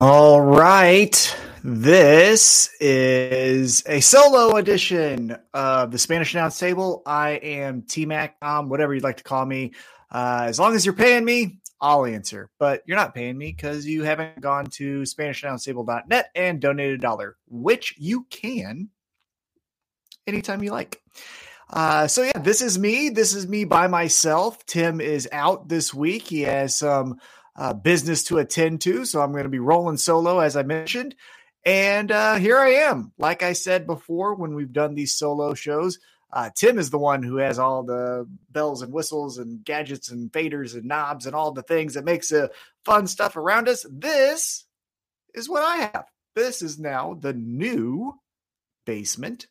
[0.00, 1.36] All right.
[1.64, 7.02] This is a solo edition of the Spanish Announce Table.
[7.04, 9.72] I am T Mac, um, whatever you'd like to call me.
[10.08, 12.48] Uh, as long as you're paying me, I'll answer.
[12.60, 17.36] But you're not paying me because you haven't gone to SpanishAnnounceTable.net and donated a dollar,
[17.48, 18.90] which you can
[20.28, 21.02] anytime you like.
[21.70, 23.08] Uh, so yeah, this is me.
[23.08, 24.64] This is me by myself.
[24.64, 26.22] Tim is out this week.
[26.22, 27.18] He has some
[27.58, 31.16] uh, business to attend to, so I'm going to be rolling solo, as I mentioned.
[31.66, 33.12] And uh, here I am.
[33.18, 35.98] Like I said before, when we've done these solo shows,
[36.32, 40.30] uh, Tim is the one who has all the bells and whistles and gadgets and
[40.30, 42.52] faders and knobs and all the things that makes the
[42.84, 43.84] fun stuff around us.
[43.90, 44.64] This
[45.34, 46.04] is what I have.
[46.36, 48.14] This is now the new
[48.86, 49.48] basement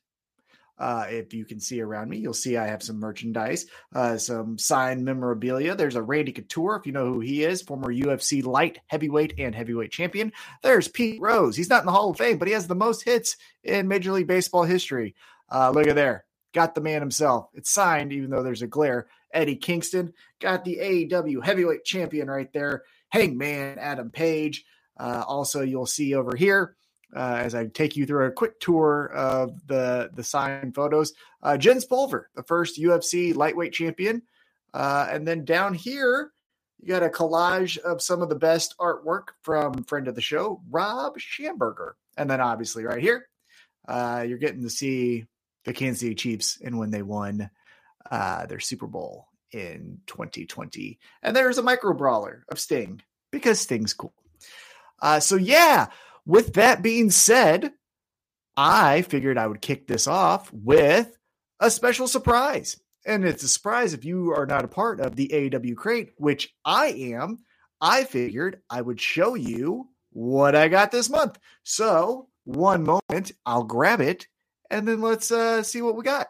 [0.79, 4.57] uh, if you can see around me, you'll see I have some merchandise, uh, some
[4.57, 5.75] signed memorabilia.
[5.75, 9.55] There's a Randy Couture, if you know who he is, former UFC light heavyweight and
[9.55, 10.31] heavyweight champion.
[10.61, 11.55] There's Pete Rose.
[11.55, 14.11] He's not in the Hall of Fame, but he has the most hits in Major
[14.11, 15.15] League Baseball history.
[15.51, 16.25] Uh, look at there.
[16.53, 17.49] Got the man himself.
[17.55, 19.07] It's signed, even though there's a glare.
[19.33, 22.83] Eddie Kingston got the AEW heavyweight champion right there.
[23.09, 24.65] Hangman Adam Page.
[24.99, 26.76] Uh, also, you'll see over here
[27.15, 31.13] uh, as I take you through a quick tour of the the signed photos.
[31.41, 34.23] Uh, Jens Pulver, the first UFC lightweight champion,
[34.73, 36.31] uh, and then down here
[36.79, 40.61] you got a collage of some of the best artwork from friend of the show,
[40.69, 43.27] Rob Schamberger, and then obviously right here
[43.87, 45.25] uh, you're getting to see
[45.63, 47.49] the Kansas City Chiefs and when they won
[48.11, 53.93] uh, their Super Bowl in 2020, and there's a micro brawler of Sting because Sting's
[53.93, 54.13] cool.
[55.01, 55.87] Uh, so yeah,
[56.27, 57.71] with that being said,
[58.57, 61.17] I figured I would kick this off with
[61.61, 62.77] a special surprise.
[63.05, 66.53] And it's a surprise if you are not a part of the AW crate, which
[66.65, 67.39] I am.
[67.79, 71.39] I figured I would show you what I got this month.
[71.63, 74.27] So, one moment, I'll grab it
[74.69, 76.27] and then let's uh, see what we got.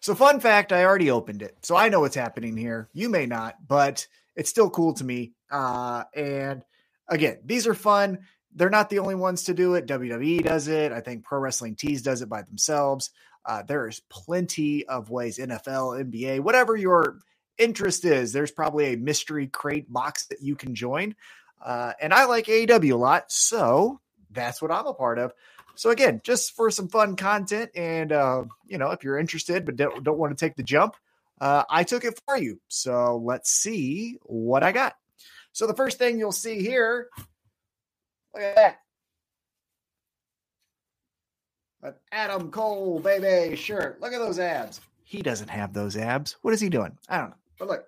[0.00, 1.58] So, fun fact I already opened it.
[1.62, 2.88] So, I know what's happening here.
[2.92, 4.04] You may not, but
[4.34, 5.34] it's still cool to me.
[5.50, 6.64] Uh, and
[7.08, 8.20] again, these are fun.
[8.54, 9.86] They're not the only ones to do it.
[9.86, 10.92] WWE does it.
[10.92, 13.10] I think Pro Wrestling Tees does it by themselves.
[13.44, 17.20] Uh, there is plenty of ways, NFL, NBA, whatever your
[17.58, 21.14] interest is, there's probably a mystery crate box that you can join.
[21.64, 24.00] Uh, and I like AEW a lot, so
[24.30, 25.32] that's what I'm a part of.
[25.74, 29.76] So again, just for some fun content, and uh, you know, if you're interested but
[29.76, 30.96] don't, don't want to take the jump,
[31.40, 32.60] uh, I took it for you.
[32.68, 34.94] So let's see what I got.
[35.52, 37.08] So the first thing you'll see here,
[38.34, 38.76] look at that.
[41.82, 44.00] An Adam Cole baby shirt.
[44.00, 44.80] Look at those abs.
[45.04, 46.36] He doesn't have those abs.
[46.42, 46.96] What is he doing?
[47.08, 47.36] I don't know.
[47.58, 47.84] But look,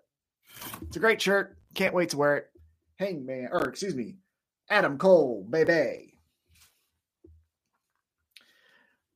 [0.82, 1.56] it's a great shirt.
[1.74, 2.50] Can't wait to wear it.
[2.98, 4.16] Hangman, or excuse me,
[4.68, 6.18] Adam Cole baby.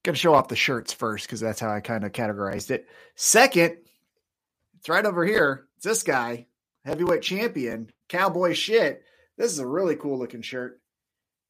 [0.02, 2.86] Gonna show off the shirts first because that's how I kind of categorized it.
[3.16, 3.78] Second,
[4.78, 5.66] it's right over here.
[5.76, 6.46] It's this guy,
[6.86, 9.02] heavyweight champion, cowboy shit.
[9.36, 10.80] This is a really cool looking shirt.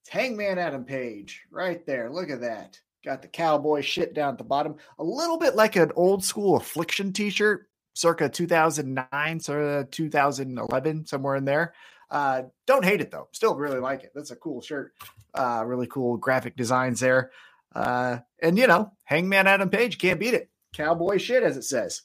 [0.02, 2.10] It's Hangman Adam Page right there.
[2.10, 2.80] Look at that.
[3.04, 4.76] Got the cowboy shit down at the bottom.
[4.98, 11.06] A little bit like an old school affliction t shirt, circa 2009, sort of 2011,
[11.06, 11.74] somewhere in there.
[12.10, 13.28] Uh, don't hate it though.
[13.32, 14.12] Still really like it.
[14.14, 14.94] That's a cool shirt.
[15.34, 17.30] Uh, really cool graphic designs there.
[17.74, 20.48] Uh, and you know, Hangman Adam Page can't beat it.
[20.72, 22.03] Cowboy shit, as it says.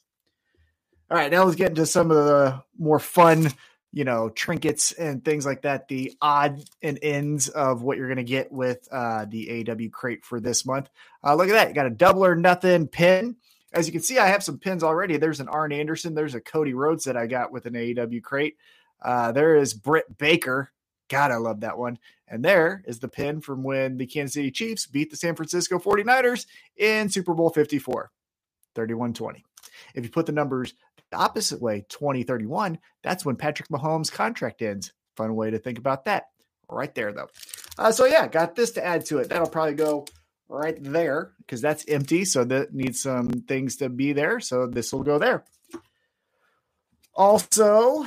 [1.12, 3.52] All right, now let's get into some of the more fun,
[3.92, 5.86] you know, trinkets and things like that.
[5.86, 10.24] The odd and ends of what you're going to get with uh, the AW crate
[10.24, 10.88] for this month.
[11.22, 11.68] Uh, look at that.
[11.68, 13.36] You got a double or nothing pin.
[13.74, 15.18] As you can see, I have some pins already.
[15.18, 16.14] There's an Arn Anderson.
[16.14, 18.56] There's a Cody Rhodes that I got with an AEW crate.
[19.02, 20.72] Uh, there is Britt Baker.
[21.10, 21.98] God, I love that one.
[22.26, 25.78] And there is the pin from when the Kansas City Chiefs beat the San Francisco
[25.78, 26.46] 49ers
[26.78, 28.10] in Super Bowl 54,
[28.74, 29.44] 31 20.
[29.94, 30.74] If you put the numbers
[31.14, 34.92] opposite way, 2031, that's when Patrick Mahomes' contract ends.
[35.16, 36.26] Fun way to think about that.
[36.68, 37.28] Right there, though.
[37.78, 39.28] Uh, so, yeah, got this to add to it.
[39.28, 40.06] That'll probably go
[40.48, 42.24] right there because that's empty.
[42.24, 44.40] So, that needs some things to be there.
[44.40, 45.44] So, this will go there.
[47.14, 48.06] Also,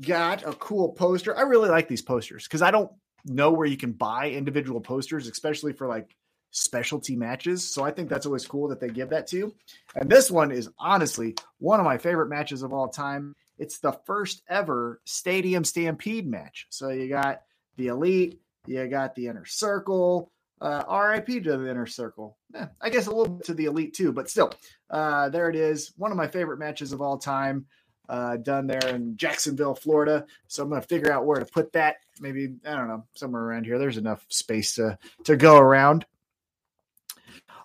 [0.00, 1.36] got a cool poster.
[1.36, 2.90] I really like these posters because I don't
[3.24, 6.16] know where you can buy individual posters, especially for like
[6.56, 7.68] specialty matches.
[7.68, 9.54] So I think that's always cool that they give that to you.
[9.96, 13.34] And this one is honestly one of my favorite matches of all time.
[13.58, 16.66] It's the first ever Stadium Stampede match.
[16.70, 17.42] So you got
[17.76, 20.30] the Elite, you got the Inner Circle,
[20.60, 22.36] uh, RIP to the Inner Circle.
[22.54, 24.52] Eh, I guess a little bit to the Elite too, but still,
[24.90, 25.92] uh, there it is.
[25.96, 27.66] One of my favorite matches of all time.
[28.08, 30.26] uh, done there in Jacksonville, Florida.
[30.46, 31.96] So I'm going to figure out where to put that.
[32.20, 33.78] Maybe I don't know somewhere around here.
[33.78, 36.04] There's enough space to to go around.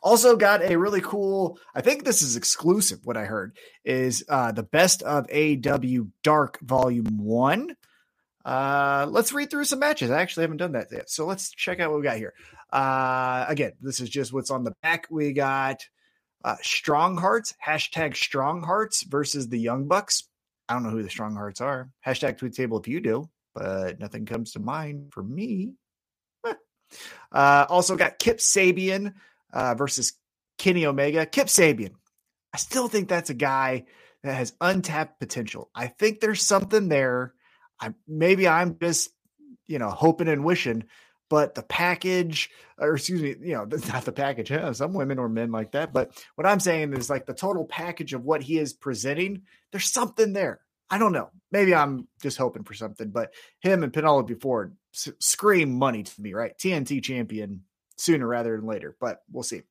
[0.01, 1.59] Also got a really cool.
[1.75, 2.99] I think this is exclusive.
[3.03, 7.75] What I heard is uh, the best of AW Dark Volume One.
[8.45, 10.11] Uh, let's read through some matches.
[10.11, 12.33] I actually haven't done that yet, so let's check out what we got here.
[12.71, 15.07] Uh, again, this is just what's on the back.
[15.09, 15.85] We got
[16.43, 20.23] uh, Strong Hearts hashtag Strong Hearts versus the Young Bucks.
[20.67, 21.89] I don't know who the Strong Hearts are.
[22.05, 25.73] Hashtag tweet table if you do, but nothing comes to mind for me.
[27.31, 29.13] Uh, also got Kip Sabian
[29.53, 30.13] uh, versus
[30.57, 31.25] Kenny Omega.
[31.25, 31.93] Kip Sabian.
[32.53, 33.85] I still think that's a guy
[34.23, 35.69] that has untapped potential.
[35.73, 37.33] I think there's something there.
[37.79, 39.09] I maybe I'm just
[39.67, 40.83] you know hoping and wishing,
[41.29, 44.51] but the package, or excuse me, you know, not the package.
[44.51, 47.65] Yeah, some women or men like that, but what I'm saying is like the total
[47.65, 49.43] package of what he is presenting.
[49.71, 50.61] There's something there.
[50.89, 51.29] I don't know.
[51.51, 56.21] Maybe I'm just hoping for something, but him and Penelope Ford s- scream money to
[56.21, 56.57] me, right?
[56.57, 57.63] TNT champion
[57.99, 59.61] sooner rather than later, but we'll see.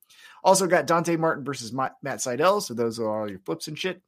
[0.43, 2.61] Also got Dante Martin versus Matt Sydal.
[2.61, 4.01] So those are all your flips and shit.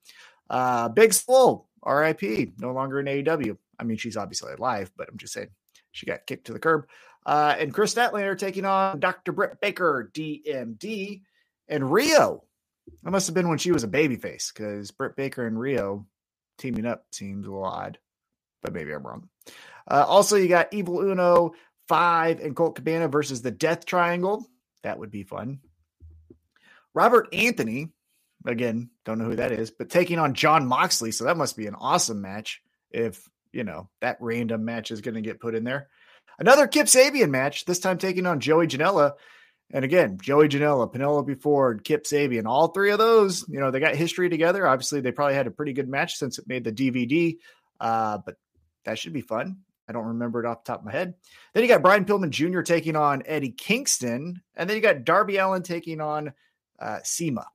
[0.50, 3.58] Uh, Big Swole, RIP, no longer in AEW.
[3.80, 5.50] I mean, she's obviously alive, but I'm just saying
[5.92, 6.88] she got kicked to the curb.
[7.26, 9.32] Uh, and Kris Statlander taking on Dr.
[9.32, 11.22] Britt Baker, DMD,
[11.68, 12.44] and Rio.
[13.04, 16.06] That must have been when she was a babyface because Britt Baker and Rio
[16.58, 17.98] teaming up seems a little odd,
[18.62, 19.30] but maybe I'm wrong.
[19.90, 21.54] Uh, also, you got Evil Uno,
[21.92, 24.48] Five, and Colt Cabana versus the Death Triangle.
[24.82, 25.60] That would be fun.
[26.94, 27.90] Robert Anthony,
[28.46, 31.12] again, don't know who that is, but taking on Jon Moxley.
[31.12, 32.62] So that must be an awesome match
[32.92, 35.90] if, you know, that random match is going to get put in there.
[36.40, 39.16] Another Kip Sabian match, this time taking on Joey Janela.
[39.74, 43.82] And again, Joey Janela, Penelope Ford, Kip Sabian, all three of those, you know, they
[43.82, 44.66] got history together.
[44.66, 47.36] Obviously, they probably had a pretty good match since it made the DVD,
[47.82, 48.36] uh, but
[48.86, 49.58] that should be fun.
[49.92, 51.16] I don't remember it off the top of my head.
[51.54, 52.62] Then you got Brian Pillman Jr.
[52.62, 54.42] taking on Eddie Kingston.
[54.56, 56.32] And then you got Darby Allin taking on
[56.80, 57.46] uh, Sema.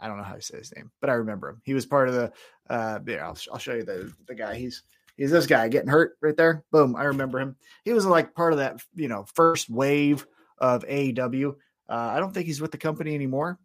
[0.00, 1.60] I don't know how to say his name, but I remember him.
[1.64, 2.32] He was part of the.
[2.68, 4.54] Uh, yeah, I'll, I'll show you the the guy.
[4.54, 4.82] He's
[5.16, 6.64] he's this guy getting hurt right there.
[6.72, 7.56] Boom, I remember him.
[7.84, 11.54] He was like part of that you know first wave of AEW.
[11.88, 13.58] Uh, I don't think he's with the company anymore.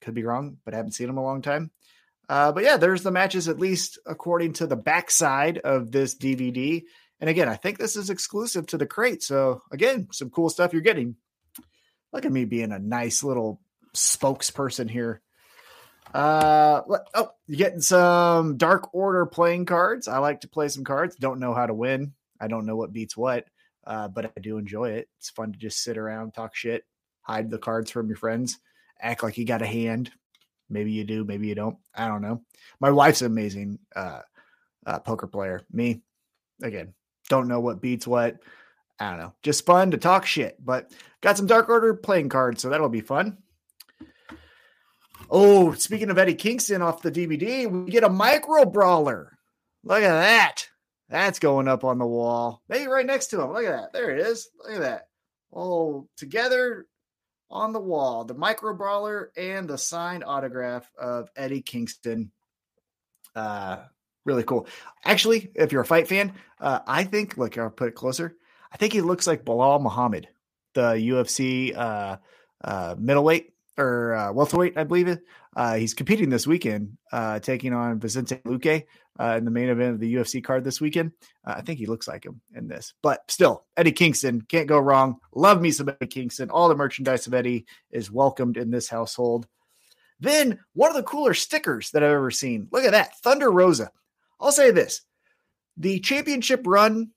[0.00, 1.70] Could be wrong, but I haven't seen him a long time.
[2.28, 6.82] Uh, but yeah, there's the matches at least according to the backside of this DVD.
[7.20, 9.22] And again, I think this is exclusive to the crate.
[9.22, 11.16] So again, some cool stuff you're getting.
[12.12, 13.60] Look at me being a nice little
[13.94, 15.20] spokesperson here.
[16.14, 16.80] Uh
[17.14, 20.08] oh, you're getting some Dark Order playing cards.
[20.08, 21.16] I like to play some cards.
[21.16, 22.14] Don't know how to win.
[22.40, 23.46] I don't know what beats what,
[23.86, 25.08] uh, but I do enjoy it.
[25.18, 26.84] It's fun to just sit around, talk shit,
[27.22, 28.58] hide the cards from your friends,
[29.00, 30.10] act like you got a hand.
[30.70, 31.76] Maybe you do, maybe you don't.
[31.94, 32.42] I don't know.
[32.80, 34.20] My wife's an amazing uh,
[34.86, 35.62] uh, poker player.
[35.72, 36.00] Me,
[36.62, 36.94] again,
[37.28, 38.38] don't know what beats what.
[38.98, 39.34] I don't know.
[39.42, 40.56] Just fun to talk shit.
[40.64, 43.38] But got some Dark Order playing cards, so that'll be fun.
[45.30, 49.38] Oh, speaking of Eddie Kingston off the DVD, we get a micro brawler.
[49.84, 50.68] Look at that.
[51.08, 52.62] That's going up on the wall.
[52.68, 53.52] Maybe right next to him.
[53.52, 53.92] Look at that.
[53.92, 54.48] There it is.
[54.62, 55.08] Look at that.
[55.52, 56.86] Oh, together
[57.50, 62.30] on the wall, the micro brawler and the signed autograph of Eddie Kingston.
[63.34, 63.84] Uh,
[64.28, 64.68] really cool.
[65.04, 68.36] Actually, if you're a fight fan, uh, I think, look, I'll put it closer.
[68.70, 70.28] I think he looks like Belal Muhammad,
[70.74, 72.18] the UFC uh,
[72.62, 75.22] uh, middleweight or uh, welterweight, I believe it.
[75.56, 78.84] Uh, he's competing this weekend, uh, taking on Vicente Luque
[79.18, 81.12] in the main event of the UFC card this weekend.
[81.44, 85.16] I think he looks like him in this, but still, Eddie Kingston can't go wrong.
[85.34, 86.50] Love me some Eddie Kingston.
[86.50, 89.46] All the merchandise of Eddie is welcomed in this household.
[90.20, 92.68] Then one of the cooler stickers that I've ever seen.
[92.72, 93.90] Look at that, Thunder Rosa.
[94.40, 95.02] I'll say this:
[95.76, 97.10] the championship run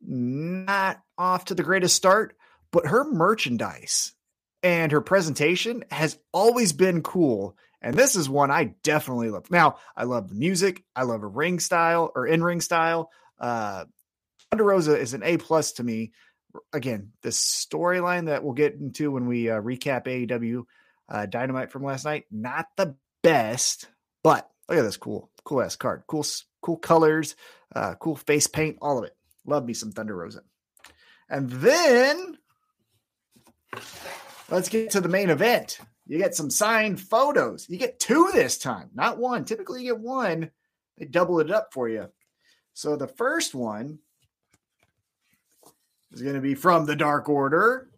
[0.00, 2.36] not off to the greatest start,
[2.70, 4.12] but her merchandise
[4.62, 7.56] and her presentation has always been cool.
[7.80, 9.50] And this is one I definitely love.
[9.50, 10.82] Now, I love the music.
[10.94, 13.10] I love a ring style or in ring style.
[13.38, 13.84] Uh,
[14.50, 16.12] Thunder Rosa is an A plus to me.
[16.72, 20.64] Again, the storyline that we'll get into when we uh, recap AEW
[21.08, 23.88] uh, Dynamite from last night, not the best,
[24.24, 26.04] but look at this cool, cool ass card.
[26.06, 26.24] Cool,
[26.66, 27.36] cool colors,
[27.76, 29.16] uh, cool face paint, all of it.
[29.46, 30.40] Love me some Thunder Rosa.
[31.30, 32.36] And then
[34.50, 35.78] let's get to the main event.
[36.08, 37.68] You get some signed photos.
[37.68, 39.44] You get two this time, not one.
[39.44, 40.50] Typically, you get one.
[40.98, 42.08] They double it up for you.
[42.74, 44.00] So the first one
[46.10, 47.90] is going to be from the Dark Order.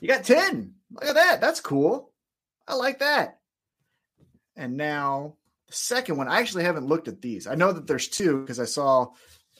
[0.00, 0.74] You got 10.
[0.92, 1.40] Look at that.
[1.40, 2.12] That's cool.
[2.68, 3.40] I like that.
[4.54, 5.34] And now
[5.70, 7.46] The second one, I actually haven't looked at these.
[7.46, 9.08] I know that there's two because I saw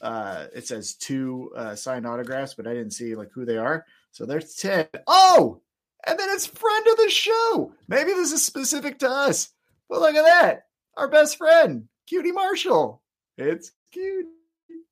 [0.01, 3.85] uh, it says two uh, signed autographs, but I didn't see like who they are.
[4.11, 4.89] So there's 10.
[5.07, 5.61] Oh,
[6.07, 7.73] and then it's friend of the show.
[7.87, 9.51] Maybe this is specific to us.
[9.89, 10.63] But look at that.
[10.97, 13.03] Our best friend, QT Marshall.
[13.37, 14.27] It's cute.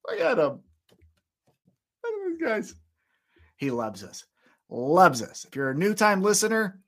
[0.09, 0.61] Look at him.
[2.05, 2.75] Look at these guys.
[3.57, 4.25] He loves us.
[4.69, 5.45] Loves us.
[5.47, 6.79] If you're a new time listener,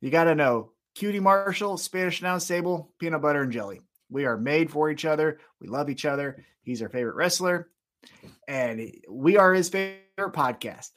[0.00, 3.80] you got to know QT Marshall, Spanish Announce Table, peanut butter and jelly.
[4.10, 5.38] We are made for each other.
[5.60, 6.44] We love each other.
[6.62, 7.70] He's our favorite wrestler,
[8.48, 10.02] and we are his favorite
[10.32, 10.90] podcast.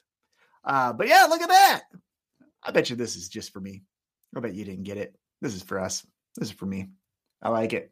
[0.66, 1.84] Uh, but yeah, look at that.
[2.64, 3.84] I bet you this is just for me.
[4.36, 5.16] I bet you didn't get it.
[5.40, 6.04] This is for us.
[6.36, 6.90] This is for me.
[7.44, 7.92] I like it.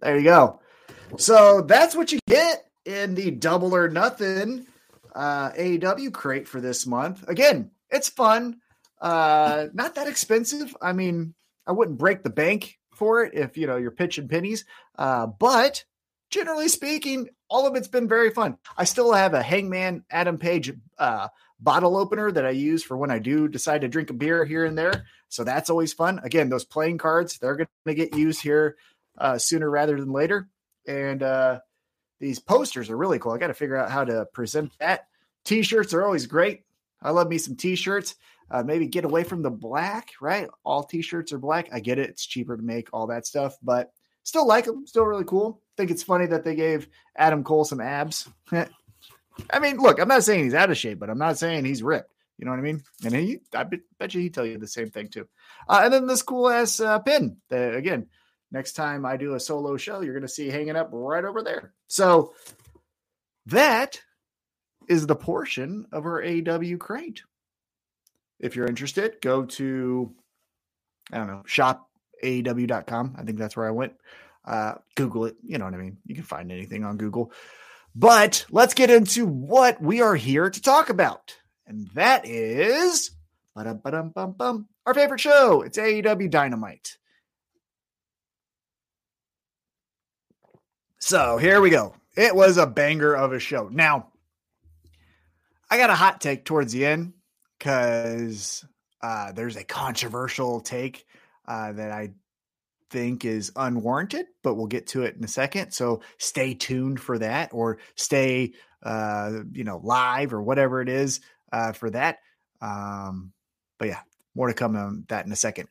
[0.00, 0.60] There you go.
[1.16, 4.66] So that's what you get in the double or nothing
[5.12, 7.28] uh, AEW crate for this month.
[7.28, 8.60] Again, it's fun.
[9.02, 10.74] Uh, not that expensive.
[10.80, 11.34] I mean,
[11.66, 14.64] I wouldn't break the bank for it if you know you're pitching pennies.
[14.96, 15.84] Uh, but
[16.30, 18.56] generally speaking, all of it's been very fun.
[18.76, 21.28] I still have a Hangman Adam Page uh,
[21.58, 24.64] bottle opener that I use for when I do decide to drink a beer here
[24.64, 25.04] and there.
[25.28, 26.20] So that's always fun.
[26.22, 28.76] Again, those playing cards, they're going to get used here
[29.18, 30.48] uh, sooner rather than later.
[30.86, 31.60] And uh,
[32.20, 33.32] these posters are really cool.
[33.32, 35.08] I got to figure out how to present that.
[35.44, 36.62] T shirts are always great.
[37.02, 38.14] I love me some t shirts.
[38.52, 40.46] Uh, maybe get away from the black, right?
[40.62, 41.70] All t shirts are black.
[41.72, 42.10] I get it.
[42.10, 43.90] It's cheaper to make all that stuff, but
[44.24, 44.86] still like them.
[44.86, 45.62] Still really cool.
[45.78, 48.28] Think it's funny that they gave Adam Cole some abs.
[48.52, 51.82] I mean, look, I'm not saying he's out of shape, but I'm not saying he's
[51.82, 52.12] ripped.
[52.38, 52.82] You know what I mean?
[53.04, 53.64] And he, I
[53.98, 55.26] bet you he'd tell you the same thing too.
[55.66, 58.08] Uh, and then this cool ass uh, pin that, again,
[58.50, 61.42] next time I do a solo show, you're going to see hanging up right over
[61.42, 61.72] there.
[61.86, 62.34] So
[63.46, 64.00] that
[64.88, 67.22] is the portion of our AW crate.
[68.42, 70.12] If you're interested, go to,
[71.12, 73.14] I don't know, shopaw.com.
[73.16, 73.94] I think that's where I went.
[74.44, 75.36] Uh, Google it.
[75.44, 75.98] You know what I mean?
[76.04, 77.32] You can find anything on Google.
[77.94, 81.36] But let's get into what we are here to talk about.
[81.66, 83.12] And that is
[83.54, 85.62] our favorite show.
[85.62, 86.96] It's AEW Dynamite.
[90.98, 91.94] So here we go.
[92.16, 93.68] It was a banger of a show.
[93.68, 94.08] Now,
[95.70, 97.12] I got a hot take towards the end
[97.62, 98.64] because
[99.02, 101.06] uh, there's a controversial take
[101.46, 102.10] uh, that I
[102.90, 105.70] think is unwarranted, but we'll get to it in a second.
[105.70, 111.20] So stay tuned for that or stay, uh, you know, live or whatever it is
[111.52, 112.18] uh, for that.
[112.60, 113.32] Um,
[113.78, 114.00] but yeah,
[114.34, 115.68] more to come on that in a second.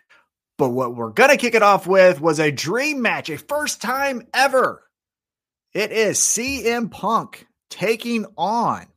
[0.58, 4.28] But what we're to kick it off with was a dream match, a first time
[4.34, 4.82] ever.
[5.74, 8.88] It is CM Punk taking on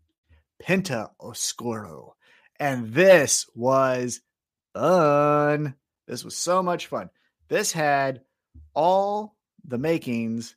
[0.63, 2.14] Penta Oscuro.
[2.65, 4.23] And this was
[4.73, 5.75] fun.
[6.09, 7.11] This was so much fun.
[7.51, 8.23] This had
[8.73, 10.57] all the makings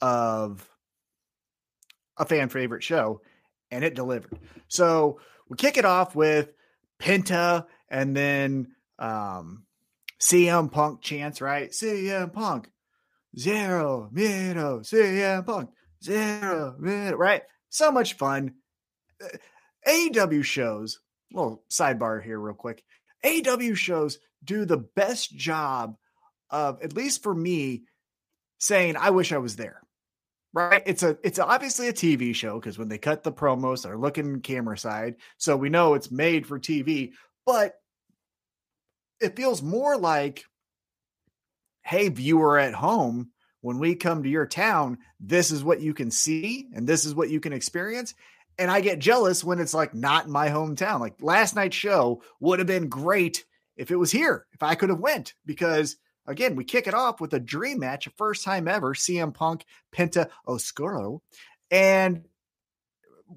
[0.00, 0.64] of
[2.16, 3.22] a fan favorite show,
[3.72, 4.38] and it delivered.
[4.68, 5.18] So
[5.48, 6.52] we kick it off with
[7.00, 8.68] Penta and then
[9.00, 9.64] um,
[10.20, 11.72] CM Punk chants, right?
[11.72, 12.70] CM Punk,
[13.36, 15.70] zero, miedo, CM Punk,
[16.04, 17.42] zero, miedo, right?
[17.68, 18.54] So much fun.
[19.88, 21.00] AEW shows,
[21.34, 22.82] little sidebar here, real quick.
[23.24, 25.96] AEW shows do the best job
[26.50, 27.82] of at least for me
[28.58, 29.80] saying I wish I was there.
[30.54, 30.82] Right?
[30.84, 34.40] It's a it's obviously a TV show because when they cut the promos, they're looking
[34.40, 37.12] camera side, so we know it's made for TV.
[37.46, 37.74] But
[39.20, 40.44] it feels more like,
[41.82, 43.30] hey, viewer at home,
[43.62, 47.14] when we come to your town, this is what you can see and this is
[47.14, 48.14] what you can experience.
[48.58, 51.00] And I get jealous when it's like not in my hometown.
[51.00, 53.44] Like last night's show would have been great
[53.76, 57.20] if it was here, if I could have went because Again, we kick it off
[57.20, 61.20] with a dream match, a first time ever, CM Punk, Penta Oscuro.
[61.70, 62.24] And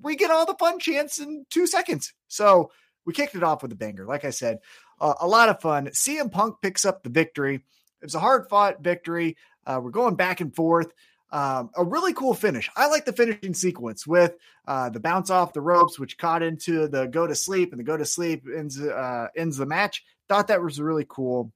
[0.01, 2.13] we get all the fun chants in two seconds.
[2.27, 2.72] So
[3.05, 4.05] we kicked it off with a banger.
[4.05, 4.60] Like I said,
[5.00, 5.88] uh, a lot of fun.
[5.88, 7.55] CM Punk picks up the victory.
[7.55, 9.38] It was a hard fought victory.
[9.65, 10.91] Uh, we're going back and forth.
[11.35, 12.69] Um, a really cool finish.
[12.77, 14.37] I like the finishing sequence with
[14.69, 17.83] uh, the bounce off the ropes, which caught into the go to sleep, and the
[17.83, 20.05] go to sleep ends uh, ends the match.
[20.29, 21.51] Thought that was really cool.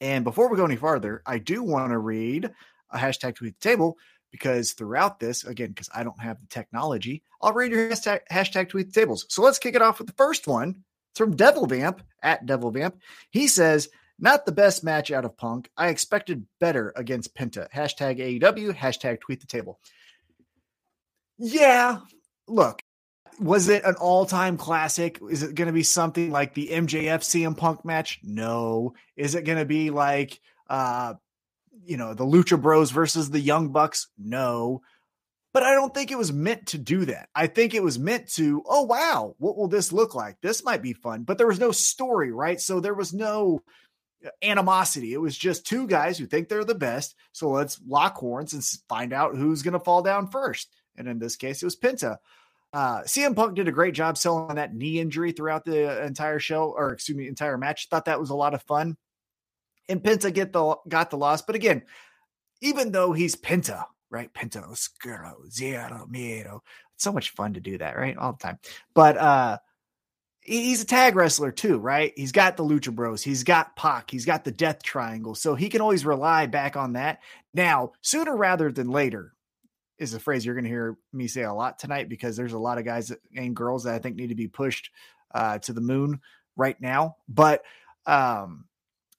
[0.00, 2.50] And before we go any farther, I do want to read
[2.90, 3.96] a hashtag tweet the table
[4.32, 8.70] because throughout this, again, because I don't have the technology, I'll read your hashtag, hashtag
[8.70, 9.24] tweet the tables.
[9.28, 10.82] So let's kick it off with the first one.
[11.12, 12.98] It's from Devil Vamp at Devil Vamp.
[13.30, 13.88] He says,
[14.20, 15.70] not the best match out of Punk.
[15.76, 17.68] I expected better against Penta.
[17.70, 19.80] Hashtag AEW, hashtag tweet the table.
[21.38, 21.98] Yeah,
[22.46, 22.82] look,
[23.40, 25.18] was it an all-time classic?
[25.30, 28.20] Is it going to be something like the MJF CM Punk match?
[28.22, 28.94] No.
[29.16, 31.14] Is it going to be like uh
[31.84, 34.08] you know, the Lucha Bros versus the Young Bucks?
[34.18, 34.82] No.
[35.52, 37.28] But I don't think it was meant to do that.
[37.34, 40.36] I think it was meant to, oh, wow, what will this look like?
[40.40, 41.24] This might be fun.
[41.24, 42.60] But there was no story, right?
[42.60, 43.62] So there was no
[44.42, 45.12] animosity.
[45.12, 47.14] It was just two guys who think they're the best.
[47.32, 50.68] So let's lock horns and find out who's going to fall down first.
[50.96, 52.18] And in this case, it was Penta.
[52.72, 56.72] Uh, CM Punk did a great job selling that knee injury throughout the entire show,
[56.76, 57.88] or excuse me, entire match.
[57.88, 58.96] Thought that was a lot of fun.
[59.88, 61.82] And Penta get the got the loss, but again,
[62.60, 64.32] even though he's Penta, right?
[64.32, 66.60] Penta Oscuro Zero Miedo.
[66.94, 68.16] It's so much fun to do that, right?
[68.16, 68.58] All the time.
[68.94, 69.58] But uh
[70.50, 72.12] he's a tag wrestler too, right?
[72.16, 75.68] He's got the Lucha Bros, he's got Pac, he's got the Death Triangle, so he
[75.68, 77.20] can always rely back on that.
[77.54, 79.34] Now, sooner rather than later,
[79.98, 82.58] is a phrase you're going to hear me say a lot tonight because there's a
[82.58, 84.90] lot of guys and girls that I think need to be pushed
[85.34, 86.20] uh, to the moon
[86.56, 87.16] right now.
[87.28, 87.62] But
[88.06, 88.64] um,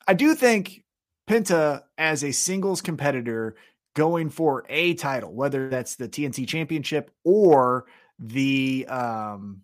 [0.07, 0.83] I do think
[1.29, 3.55] Penta as a singles competitor
[3.93, 7.85] going for a title, whether that's the TNT Championship or
[8.17, 9.61] the um,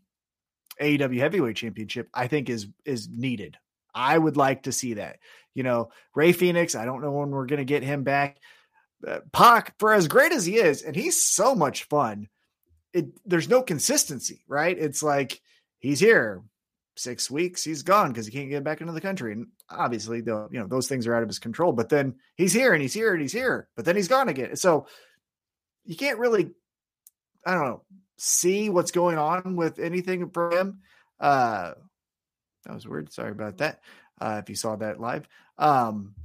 [0.82, 3.58] AEW Heavyweight Championship, I think is is needed.
[3.94, 5.18] I would like to see that.
[5.54, 8.38] You know, Rey Fenix, I don't know when we're going to get him back.
[9.06, 12.28] Uh, Pac, for as great as he is, and he's so much fun,
[12.94, 14.78] it there's no consistency, right?
[14.78, 15.42] It's like
[15.80, 16.44] he's here
[16.96, 20.48] six weeks, he's gone because he can't get back into the country, and obviously, the
[20.52, 21.74] you know those things are out of his control.
[21.74, 24.56] But then he's here and he's here and he's here, but then he's gone again.
[24.56, 24.88] So
[25.86, 26.52] you can't really,
[27.46, 27.84] I don't know,
[28.18, 30.80] see what's going on with anything for him.
[31.20, 31.74] Uh,
[32.66, 33.12] that was weird.
[33.12, 33.82] Sorry about that.
[34.20, 35.28] Uh, if you saw that live.
[35.58, 36.16] Um,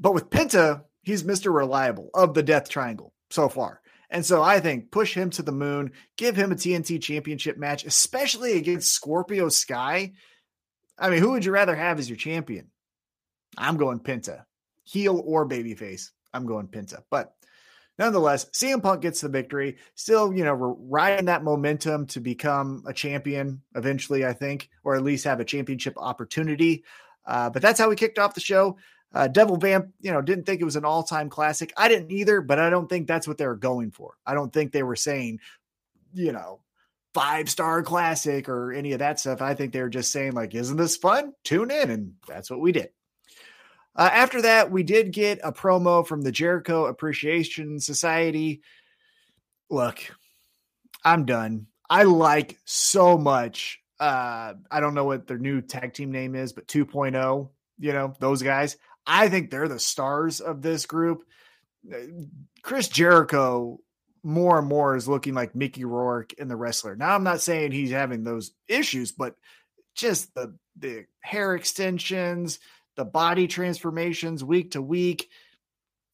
[0.00, 1.54] but with Penta, he's Mr.
[1.54, 3.80] Reliable of the Death Triangle so far.
[4.10, 7.84] And so I think push him to the moon, give him a TNT championship match,
[7.84, 10.12] especially against Scorpio Sky.
[10.98, 12.70] I mean, who would you rather have as your champion?
[13.56, 14.44] I'm going Penta,
[14.84, 16.10] heel or babyface.
[16.32, 17.02] I'm going Penta.
[17.10, 17.33] But
[17.98, 19.76] nonetheless, CM Punk gets the victory.
[19.94, 25.02] Still, you know, riding that momentum to become a champion eventually, I think, or at
[25.02, 26.84] least have a championship opportunity.
[27.26, 28.76] Uh, but that's how we kicked off the show.
[29.12, 31.72] Uh, Devil Vamp, you know, didn't think it was an all time classic.
[31.76, 34.14] I didn't either, but I don't think that's what they were going for.
[34.26, 35.38] I don't think they were saying,
[36.12, 36.60] you know,
[37.14, 39.40] five star classic or any of that stuff.
[39.40, 41.32] I think they were just saying, like, isn't this fun?
[41.44, 41.90] Tune in.
[41.90, 42.90] And that's what we did.
[43.96, 48.62] Uh, after that, we did get a promo from the Jericho Appreciation Society.
[49.70, 49.98] Look,
[51.04, 51.66] I'm done.
[51.88, 53.80] I like so much.
[54.00, 58.14] Uh, I don't know what their new tag team name is, but 2.0, you know,
[58.18, 58.76] those guys.
[59.06, 61.24] I think they're the stars of this group.
[61.92, 61.98] Uh,
[62.62, 63.78] Chris Jericho
[64.24, 66.96] more and more is looking like Mickey Rourke in the wrestler.
[66.96, 69.36] Now I'm not saying he's having those issues, but
[69.94, 72.58] just the the hair extensions,
[72.96, 75.28] the body transformations week to week.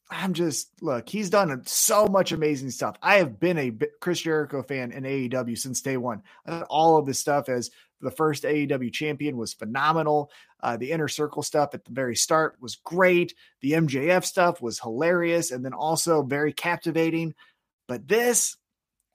[0.09, 2.97] I'm just look, he's done so much amazing stuff.
[3.01, 6.21] I have been a Chris Jericho fan in AEW since day one.
[6.69, 10.31] all of this stuff as the first AEW champion was phenomenal.
[10.61, 13.35] Uh, the inner circle stuff at the very start was great.
[13.61, 17.33] The MJF stuff was hilarious and then also very captivating.
[17.87, 18.57] But this,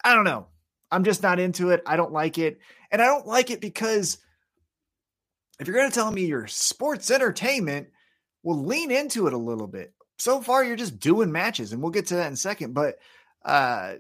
[0.04, 0.46] I don't know.
[0.90, 1.82] I'm just not into it.
[1.84, 2.58] I don't like it.
[2.90, 4.18] And I don't like it because
[5.58, 7.88] if you're going to tell me your sports entertainment,
[8.42, 9.92] will lean into it a little bit.
[10.18, 12.74] So far, you're just doing matches, and we'll get to that in a second.
[12.74, 12.96] But
[13.44, 13.94] uh,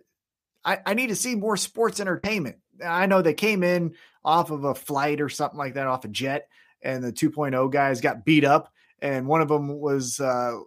[0.64, 2.56] I, I need to see more sports entertainment.
[2.84, 6.08] I know they came in off of a flight or something like that, off a
[6.08, 6.48] jet,
[6.82, 10.58] and the 2.0 guys got beat up, and one of them was uh,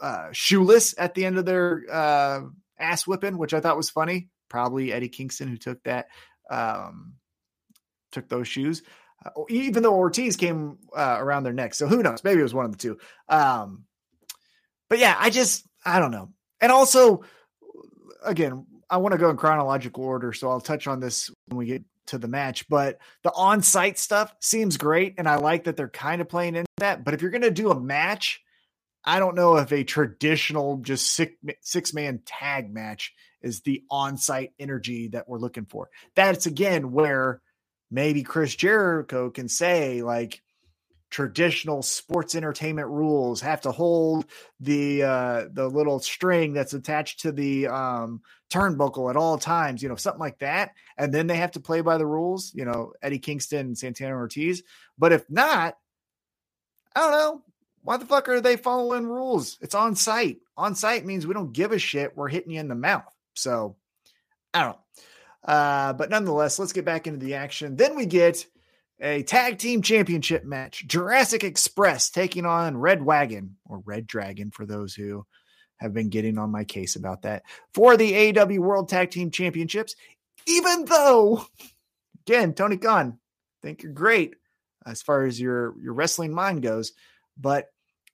[0.00, 2.40] uh, shoeless at the end of their uh,
[2.78, 4.28] ass whipping, which I thought was funny.
[4.48, 6.08] Probably Eddie Kingston who took that,
[6.50, 7.14] um,
[8.12, 8.82] took those shoes.
[9.24, 12.22] Uh, even though Ortiz came uh, around their neck, so who knows?
[12.22, 12.98] Maybe it was one of the two.
[13.28, 13.84] Um,
[14.88, 16.30] but yeah, I just I don't know.
[16.60, 17.24] And also,
[18.24, 21.66] again, I want to go in chronological order, so I'll touch on this when we
[21.66, 22.68] get to the match.
[22.68, 26.70] But the on-site stuff seems great, and I like that they're kind of playing into
[26.78, 27.04] that.
[27.04, 28.40] But if you're going to do a match,
[29.04, 34.52] I don't know if a traditional just six six man tag match is the on-site
[34.58, 35.90] energy that we're looking for.
[36.14, 37.40] That's again where
[37.90, 40.42] maybe Chris Jericho can say like
[41.10, 44.26] traditional sports entertainment rules have to hold
[44.60, 48.20] the uh the little string that's attached to the um
[48.50, 50.72] turnbuckle at all times you know something like that.
[50.96, 54.14] And then they have to play by the rules you know eddie kingston and santana
[54.14, 54.62] ortiz.
[54.98, 55.76] But if not
[56.94, 57.42] i don't know.
[57.82, 59.56] Why the fuck are they following rules?
[59.62, 60.40] It's on site.
[60.58, 62.14] On site means we don't give a shit.
[62.14, 63.14] We're hitting you in the mouth.
[63.34, 63.76] So
[64.52, 65.04] i don't know
[65.44, 68.46] uh but nonetheless let's get back into the action then we get
[69.00, 70.86] a tag team championship match.
[70.86, 75.24] Jurassic Express taking on Red Wagon or Red Dragon for those who
[75.76, 79.94] have been getting on my case about that for the AW World Tag Team Championships.
[80.46, 81.46] Even though,
[82.26, 83.18] again, Tony Khan,
[83.62, 84.34] think you're great
[84.84, 86.92] as far as your your wrestling mind goes,
[87.36, 87.66] but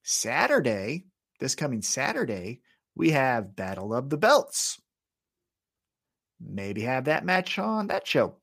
[0.03, 1.07] Saturday,
[1.41, 2.61] this coming Saturday,
[2.95, 4.81] we have Battle of the Belts.
[6.47, 8.37] Maybe have that match on that show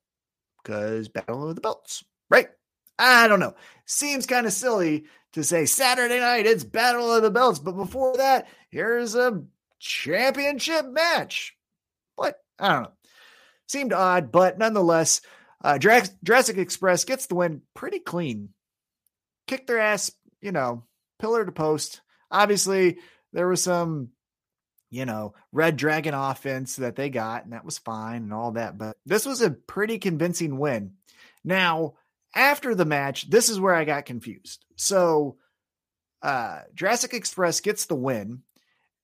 [0.63, 2.49] because Battle of the Belts, right?
[2.97, 3.55] I don't know.
[3.85, 8.17] Seems kind of silly to say Saturday night it's Battle of the Belts, but before
[8.17, 9.43] that, here's a
[9.79, 11.55] championship match.
[12.17, 12.91] But I don't know.
[13.67, 15.21] Seemed odd, but nonetheless,
[15.63, 18.49] uh, Jurassic Express gets the win pretty clean.
[19.47, 20.11] Kick their ass,
[20.41, 20.83] you know,
[21.19, 22.01] pillar to post.
[22.29, 22.97] Obviously,
[23.33, 24.09] there was some,
[24.91, 28.77] you know, Red Dragon offense that they got, and that was fine and all that.
[28.77, 30.93] But this was a pretty convincing win.
[31.43, 31.95] Now,
[32.35, 34.65] after the match, this is where I got confused.
[34.75, 35.37] So,
[36.21, 38.43] uh, Jurassic Express gets the win,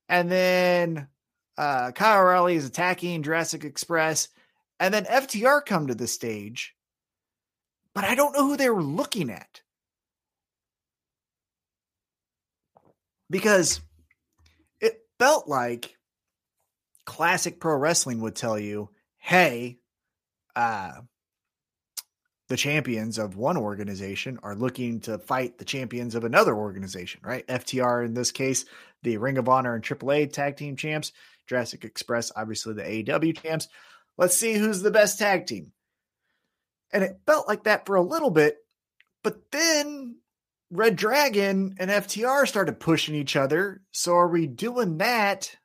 [0.09, 1.07] and then
[1.57, 4.27] uh, Kyle O'Reilly is attacking Jurassic Express,
[4.79, 6.75] and then FTR come to the stage,
[7.95, 9.61] but I don't know who they were looking at
[13.29, 13.81] because
[15.19, 15.97] felt like
[17.05, 19.79] classic pro wrestling would tell you, "Hey,
[20.55, 21.01] uh,
[22.49, 27.45] the champions of one organization are looking to fight the champions of another organization, right?
[27.47, 28.65] FTR in this case,
[29.03, 31.11] the Ring of Honor and AAA tag team champs,
[31.47, 33.67] Jurassic Express, obviously the AEW champs.
[34.17, 35.71] Let's see who's the best tag team.
[36.91, 38.57] And it felt like that for a little bit,
[39.23, 40.16] but then
[40.69, 43.81] Red Dragon and FTR started pushing each other.
[43.91, 45.55] So are we doing that?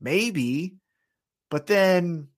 [0.00, 0.76] Maybe.
[1.50, 2.28] But then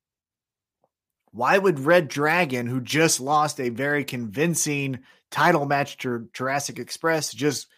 [1.31, 7.33] why would Red Dragon, who just lost a very convincing title match to Jurassic Express,
[7.33, 7.69] just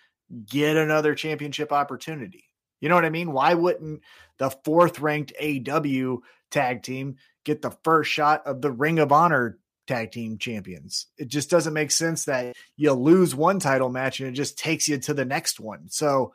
[0.47, 2.51] get another championship opportunity?
[2.81, 3.33] You know what I mean?
[3.33, 4.03] Why wouldn't
[4.39, 6.19] the fourth ranked AW
[6.51, 11.07] tag team get the first shot of the Ring of Honor tag team champions?
[11.19, 14.89] It just doesn't make sense that you lose one title match and it just takes
[14.89, 15.89] you to the next one.
[15.89, 16.35] So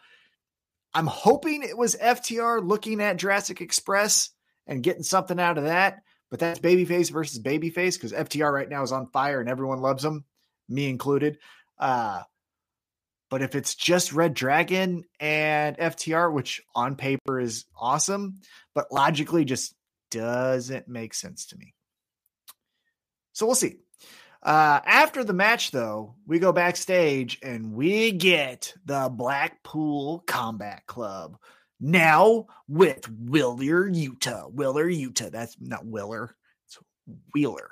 [0.93, 4.29] I'm hoping it was FTR looking at Jurassic Express
[4.67, 8.83] and getting something out of that but that's babyface versus babyface because FTR right now
[8.83, 10.25] is on fire and everyone loves them,
[10.67, 11.39] me included.
[11.79, 12.21] Uh,
[13.29, 18.41] but if it's just Red Dragon and FTR, which on paper is awesome,
[18.73, 19.73] but logically just
[20.11, 21.73] doesn't make sense to me.
[23.33, 23.77] So we'll see.
[24.41, 31.37] Uh, after the match, though, we go backstage and we get the Blackpool Combat Club
[31.79, 34.51] now with Willer Yuta.
[34.51, 35.29] Willer Yuta.
[35.29, 36.35] That's not Willer.
[36.67, 36.77] It's
[37.33, 37.71] Wheeler.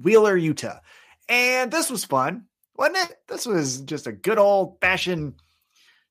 [0.00, 0.80] Wheeler Yuta.
[1.28, 2.44] And this was fun,
[2.76, 3.16] wasn't it?
[3.26, 5.34] This was just a good old fashioned,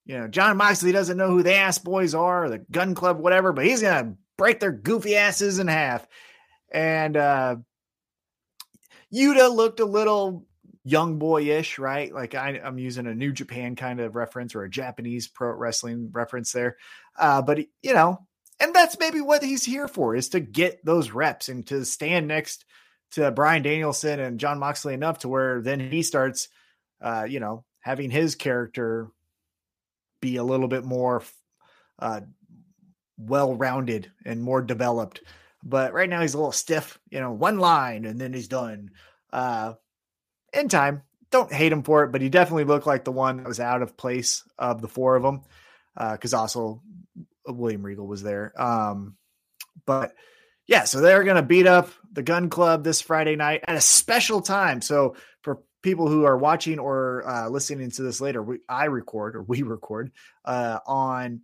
[0.06, 3.54] you know, Jon Moxley doesn't know who the ass boys are, the gun club, whatever,
[3.54, 6.06] but he's going to break their goofy asses in half.
[6.70, 7.56] And uh
[9.16, 10.46] Yuta looked a little
[10.84, 12.14] young boyish, right?
[12.14, 16.10] Like I, am using a New Japan kind of reference or a Japanese pro wrestling
[16.12, 16.78] reference there.
[17.18, 18.20] Uh, but you know,
[18.60, 22.28] and that's maybe what he's here for is to get those reps and to stand
[22.28, 22.66] next
[23.12, 26.50] to Bryan Danielson and Jon Moxley enough to where then he starts,
[27.02, 29.08] uh, you know, having his character
[30.22, 31.24] be a little bit more
[32.00, 32.22] uh,
[33.18, 35.22] well-rounded and more developed.
[35.66, 38.92] But right now he's a little stiff, you know, one line and then he's done.
[39.34, 39.74] Uh,
[40.54, 41.04] in time.
[41.32, 43.82] Don't hate him for it, but he definitely looked like the one that was out
[43.82, 45.42] of place of the four of them.
[45.98, 46.82] Uh, also
[47.46, 48.54] William Regal was there.
[48.62, 49.16] Um,
[49.86, 50.14] but
[50.68, 53.82] yeah, so they're going to beat up the Gun Club this Friday night at a
[53.82, 54.82] special time.
[54.82, 59.36] So for people who are watching or uh, listening to this later, we, I record
[59.36, 60.12] or we record
[60.46, 61.42] uh, on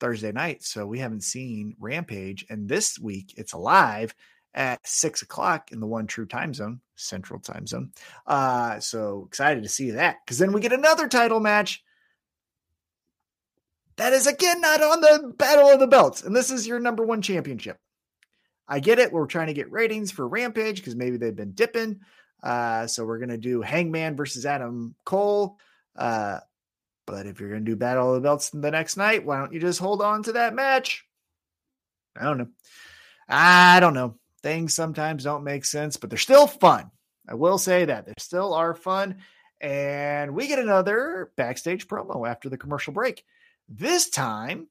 [0.00, 0.62] Thursday night.
[0.62, 2.44] So we haven't seen Rampage.
[2.48, 4.14] And this week it's alive
[4.54, 7.92] at six o'clock in the one true time zone, central time zone.
[8.26, 11.82] Uh, so excited to see that because then we get another title match
[13.96, 17.04] that is again not on the Battle of the Belts, and this is your number
[17.04, 17.78] one championship.
[18.66, 19.12] I get it.
[19.12, 22.00] We're trying to get ratings for Rampage because maybe they've been dipping.
[22.42, 25.58] Uh, so we're gonna do Hangman versus Adam Cole.
[25.96, 26.40] Uh,
[27.06, 29.60] but if you're gonna do Battle of the Belts the next night, why don't you
[29.60, 31.04] just hold on to that match?
[32.16, 32.48] I don't know.
[33.28, 36.90] I don't know things sometimes don't make sense, but they're still fun.
[37.26, 39.16] I will say that they still are fun.
[39.60, 43.24] And we get another backstage promo after the commercial break.
[43.68, 44.68] This time,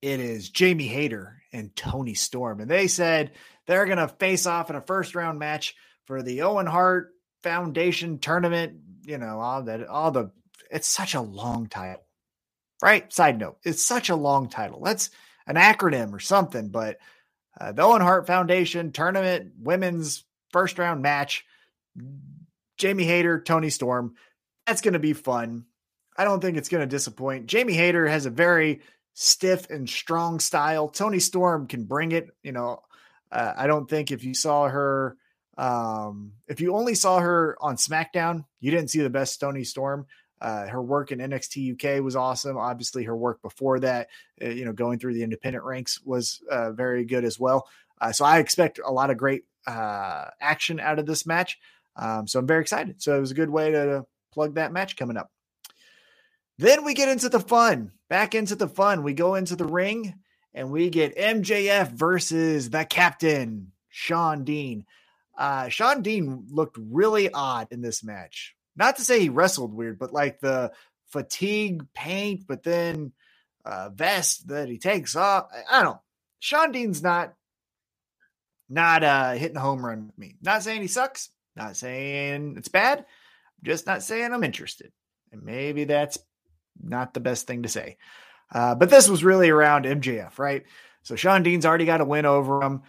[0.00, 2.60] it is Jamie Hayter and Toni Storm.
[2.60, 3.32] And they said
[3.66, 5.74] they're going to face off in a first round match
[6.06, 7.10] for the Owen Hart
[7.42, 10.30] Foundation tournament, you know, all that, all the,
[10.74, 12.02] it's such a long title,
[12.82, 13.10] right?
[13.12, 14.82] Side note, it's such a long title.
[14.82, 15.08] That's
[15.46, 16.98] an acronym or something, but
[17.58, 21.44] uh, the Owen Hart Foundation tournament women's first round match,
[22.76, 24.16] Jamie Hayter, Toni Storm.
[24.66, 25.66] That's going to be fun.
[26.16, 27.46] I don't think it's going to disappoint.
[27.46, 28.80] Jamie Hayter has a very
[29.12, 30.88] stiff and strong style.
[30.88, 32.30] Toni Storm can bring it.
[32.42, 32.82] You know,
[33.30, 35.16] uh, I don't think if you saw her,
[35.56, 40.06] um, if you only saw her on SmackDown, you didn't see the best Toni Storm.
[40.44, 42.58] Uh, her work in NXT UK was awesome.
[42.58, 44.08] Obviously, her work before that,
[44.42, 47.66] uh, you know, going through the independent ranks was uh, very good as well.
[47.98, 51.58] Uh, so I expect a lot of great uh, action out of this match.
[51.96, 53.00] Um, so I'm very excited.
[53.00, 54.04] So it was a good way to
[54.34, 55.30] plug that match coming up.
[56.58, 57.92] Then we get into the fun.
[58.10, 59.02] Back into the fun.
[59.02, 60.12] We go into the ring
[60.52, 64.84] and we get MJF versus the captain, Shawn Dean.
[65.38, 68.54] Uh, Shawn Dean looked really odd in this match.
[68.76, 70.72] Not to say he wrestled weird, but like the
[71.08, 73.12] fatigue paint, but then
[73.64, 75.48] uh, vest that he takes off.
[75.70, 76.02] I don't know.
[76.40, 77.34] Shawn Dean's not
[78.68, 80.36] not uh, hitting a home run with me.
[80.42, 81.30] Not saying he sucks.
[81.56, 83.04] Not saying it's bad.
[83.64, 84.92] just not saying I'm interested.
[85.32, 86.18] And maybe that's
[86.82, 87.98] not the best thing to say.
[88.52, 90.64] Uh, but this was really around MJF, right?
[91.02, 92.82] So Shawn Dean's already got a win over him.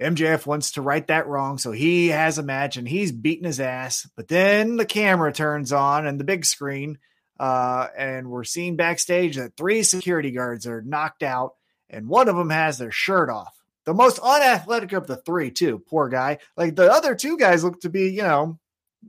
[0.00, 1.58] MJF wants to right that wrong.
[1.58, 4.08] So he has a match and he's beating his ass.
[4.16, 6.98] But then the camera turns on and the big screen.
[7.38, 11.54] Uh, and we're seeing backstage that three security guards are knocked out
[11.88, 13.54] and one of them has their shirt off.
[13.84, 15.82] The most unathletic of the three, too.
[15.88, 16.38] Poor guy.
[16.56, 18.58] Like the other two guys look to be, you know,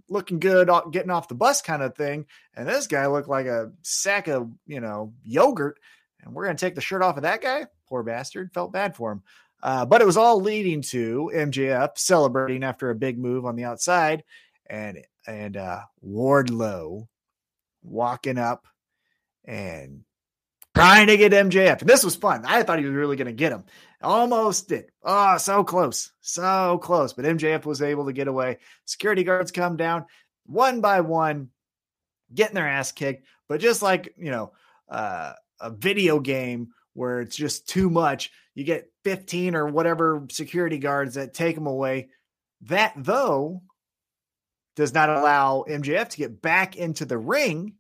[0.10, 2.26] looking good, getting off the bus kind of thing.
[2.56, 5.78] And this guy looked like a sack of, you know, yogurt.
[6.24, 7.68] And we're going to take the shirt off of that guy.
[7.88, 8.54] Poor bastard.
[8.54, 9.24] Felt bad for him.
[9.64, 13.66] Uh, but it was all leading to MJF celebrating after a big move on the
[13.66, 14.24] outside
[14.68, 17.08] and and uh, Wardlow
[17.84, 18.66] walking up
[19.46, 20.04] and
[20.76, 21.82] trying to get MJF.
[21.82, 22.44] And this was fun.
[22.46, 23.66] I thought he was really going to get him.
[24.02, 24.86] Almost did.
[25.04, 26.12] Oh, so close.
[26.22, 27.14] So close.
[27.14, 28.58] But MJF was able to get away.
[28.86, 30.06] Security guards come down
[30.46, 31.50] one by one,
[32.34, 33.26] getting their ass kicked.
[33.48, 34.54] But just like, you know,
[34.90, 40.78] uh, a video game where it's just too much, you get 15 or whatever security
[40.78, 42.10] guards that take them away.
[42.62, 43.64] That, though,
[44.76, 47.76] does not allow MJF to get back into the ring.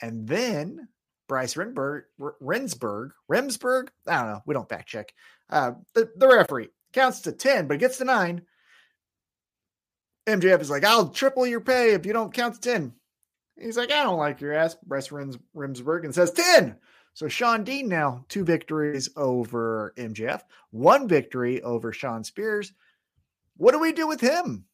[0.00, 0.88] And then
[1.28, 3.88] Bryce Renberg, Rensburg, Remsburg.
[4.06, 4.42] I don't know.
[4.46, 5.12] We don't fact check.
[5.50, 8.42] Uh, the, the referee counts to 10, but it gets to nine.
[10.26, 12.92] MJF is like, I'll triple your pay if you don't count to 10.
[13.58, 16.76] He's like, I don't like your ass, Bryce Rems, Remsburg, and says 10.
[17.14, 22.72] So Shawn Dean now two victories over MJF, one victory over Shawn Spears.
[23.56, 24.66] What do we do with him?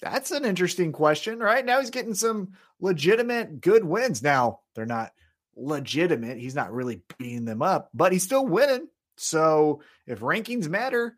[0.00, 1.64] That's an interesting question, right?
[1.64, 4.22] Now he's getting some legitimate good wins.
[4.22, 5.12] Now they're not
[5.56, 6.38] legitimate.
[6.38, 8.88] He's not really beating them up, but he's still winning.
[9.16, 11.16] So if rankings matter,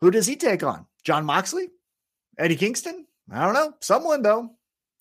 [0.00, 0.86] who does he take on?
[1.04, 1.68] Jon Moxley?
[2.38, 3.06] Eddie Kingston?
[3.30, 3.74] I don't know.
[3.80, 4.50] Someone though.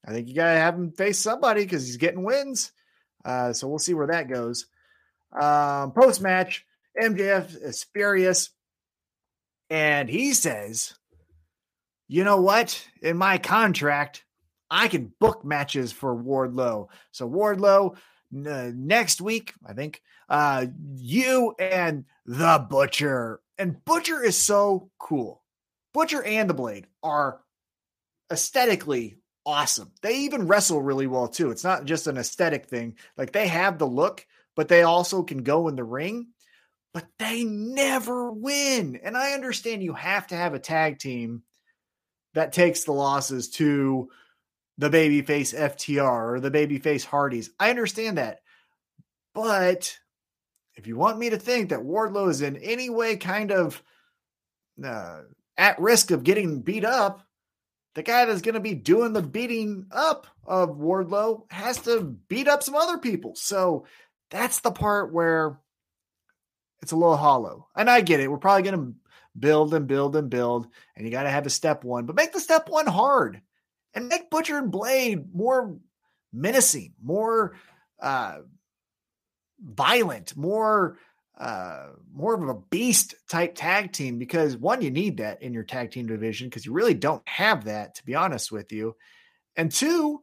[0.05, 2.71] I think you gotta have him face somebody because he's getting wins.
[3.25, 4.67] Uh, so we'll see where that goes.
[5.33, 6.65] Um, Post match,
[7.01, 8.51] MJF is furious,
[9.69, 10.93] and he says,
[12.07, 12.87] "You know what?
[13.01, 14.23] In my contract,
[14.69, 16.87] I can book matches for Wardlow.
[17.11, 17.97] So Wardlow,
[18.31, 23.41] next week, I think, uh, you and the Butcher.
[23.57, 25.43] And Butcher is so cool.
[25.93, 27.41] Butcher and the Blade are
[28.31, 29.91] aesthetically awesome.
[30.01, 31.51] They even wrestle really well too.
[31.51, 32.95] It's not just an aesthetic thing.
[33.17, 36.27] Like they have the look, but they also can go in the ring,
[36.93, 38.99] but they never win.
[39.03, 41.43] And I understand you have to have a tag team
[42.33, 44.09] that takes the losses to
[44.77, 47.49] the babyface FTR or the babyface Hardys.
[47.59, 48.39] I understand that.
[49.33, 49.97] But
[50.75, 53.81] if you want me to think that Wardlow is in any way kind of
[54.83, 55.21] uh,
[55.57, 57.24] at risk of getting beat up,
[57.95, 62.47] the guy that's going to be doing the beating up of Wardlow has to beat
[62.47, 63.35] up some other people.
[63.35, 63.85] So
[64.29, 65.59] that's the part where
[66.81, 67.69] it's a little hollow.
[67.75, 68.29] And I get it.
[68.29, 68.95] We're probably going to
[69.37, 72.31] build and build and build, and you got to have a step one, but make
[72.31, 73.41] the step one hard
[73.93, 75.77] and make Butcher and Blade more
[76.31, 77.55] menacing, more
[77.99, 78.39] uh,
[79.61, 80.97] violent, more
[81.37, 85.63] uh, more of a beast type tag team because one, you need that in your
[85.63, 88.95] tag team division because you really don't have that, to be honest with you.
[89.57, 90.21] And two,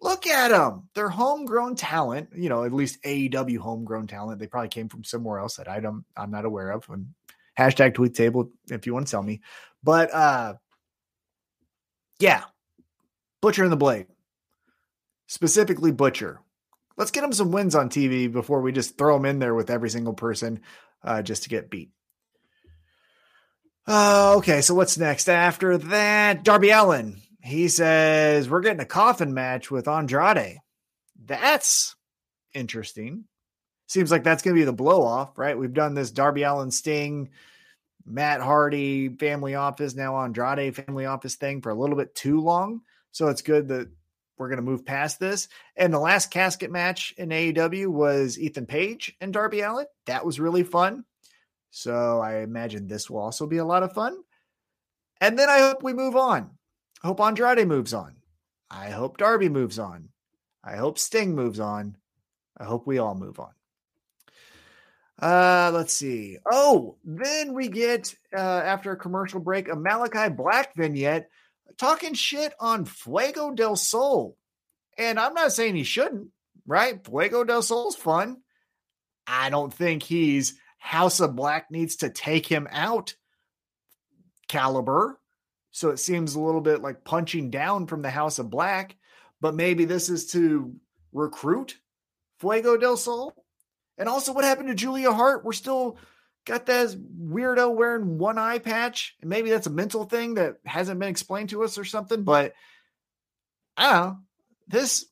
[0.00, 0.88] look at them.
[0.94, 4.40] They're homegrown talent, you know, at least AEW homegrown talent.
[4.40, 6.88] They probably came from somewhere else that I don't, I'm not aware of.
[6.88, 7.14] And
[7.58, 9.40] hashtag tweet table if you want to tell me.
[9.82, 10.54] But uh,
[12.18, 12.44] yeah,
[13.40, 14.06] Butcher and the Blade,
[15.28, 16.40] specifically Butcher.
[16.98, 19.70] Let's get him some wins on TV before we just throw him in there with
[19.70, 20.60] every single person
[21.04, 21.92] uh, just to get beat.
[23.86, 26.42] Uh, okay, so what's next after that?
[26.42, 27.22] Darby Allin.
[27.40, 30.58] He says we're getting a coffin match with Andrade.
[31.24, 31.94] That's
[32.52, 33.24] interesting.
[33.86, 35.56] Seems like that's going to be the blow off, right?
[35.56, 37.30] We've done this Darby Allin Sting,
[38.04, 42.80] Matt Hardy family office, now Andrade family office thing for a little bit too long.
[43.12, 43.88] So it's good that
[44.38, 45.48] we're going to move past this.
[45.76, 49.86] And the last casket match in AEW was Ethan Page and Darby Allin.
[50.06, 51.04] That was really fun.
[51.70, 54.16] So I imagine this will also be a lot of fun.
[55.20, 56.50] And then I hope we move on.
[57.02, 58.16] I hope Andrade moves on.
[58.70, 60.10] I hope Darby moves on.
[60.62, 61.96] I hope Sting moves on.
[62.56, 63.52] I hope we all move on.
[65.20, 66.38] Uh, let's see.
[66.50, 71.28] Oh, then we get uh, after a commercial break a Malachi Black vignette
[71.78, 74.36] talking shit on Fuego del Sol.
[74.96, 76.28] And I'm not saying he shouldn't,
[76.66, 77.04] right?
[77.04, 78.38] Fuego del Sol's fun.
[79.26, 83.14] I don't think he's House of Black needs to take him out
[84.48, 85.20] caliber.
[85.70, 88.96] So it seems a little bit like punching down from the House of Black,
[89.40, 90.74] but maybe this is to
[91.12, 91.78] recruit
[92.40, 93.34] Fuego del Sol.
[93.98, 95.44] And also, what happened to Julia Hart?
[95.44, 95.98] We're still
[96.48, 99.14] got that weirdo wearing one eye patch.
[99.20, 102.24] And maybe that's a mental thing that hasn't been explained to us or something.
[102.24, 102.54] But
[103.76, 104.18] I don't know.
[104.66, 105.06] This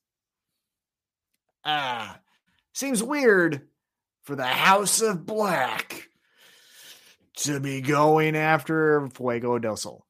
[1.65, 2.19] ah
[2.73, 3.69] seems weird
[4.25, 6.09] for the House of Black
[7.37, 10.05] to be going after Fuego del Sol.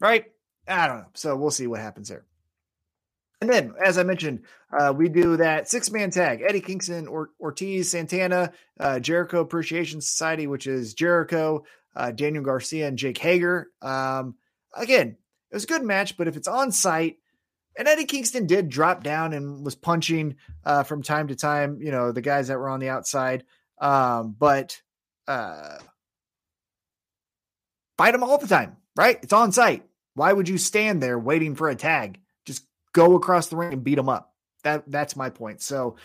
[0.00, 0.26] Right?
[0.68, 1.10] I don't know.
[1.14, 2.24] So we'll see what happens there.
[3.40, 7.30] And then, as I mentioned, uh, we do that six man tag Eddie Kingston, or-
[7.40, 11.64] Ortiz, Santana, uh, Jericho Appreciation Society, which is Jericho,
[11.96, 13.70] uh, Daniel Garcia, and Jake Hager.
[13.80, 14.34] Um,
[14.74, 15.16] again,
[15.50, 17.16] it was a good match, but if it's on site,
[17.78, 21.90] and Eddie Kingston did drop down and was punching uh, from time to time, you
[21.90, 23.44] know, the guys that were on the outside.
[23.80, 24.80] Um, but
[25.26, 25.78] uh,
[27.96, 29.18] fight them all the time, right?
[29.22, 29.86] It's on site.
[30.14, 32.20] Why would you stand there waiting for a tag?
[32.92, 34.34] Go across the ring and beat them up.
[34.64, 35.62] That that's my point.
[35.62, 35.96] So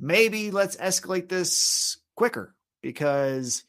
[0.00, 3.64] maybe let's escalate this quicker because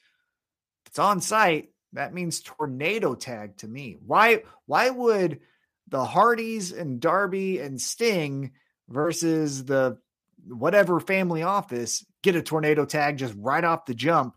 [0.88, 1.70] it's on site.
[1.94, 3.98] That means tornado tag to me.
[4.06, 5.42] Why why would
[5.88, 8.52] the Hardys and Darby and Sting
[8.90, 9.98] versus the
[10.48, 14.36] whatever family office get a tornado tag just right off the jump.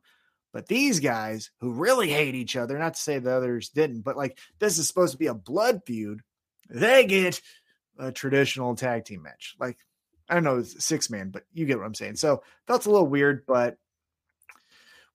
[0.52, 4.16] But these guys who really hate each other, not to say the others didn't, but
[4.16, 6.22] like this is supposed to be a blood feud,
[6.68, 7.40] they get
[7.98, 9.56] a traditional tag team match.
[9.58, 9.78] Like,
[10.28, 12.16] I don't know, six man, but you get what I'm saying.
[12.16, 13.78] So that's a little weird, but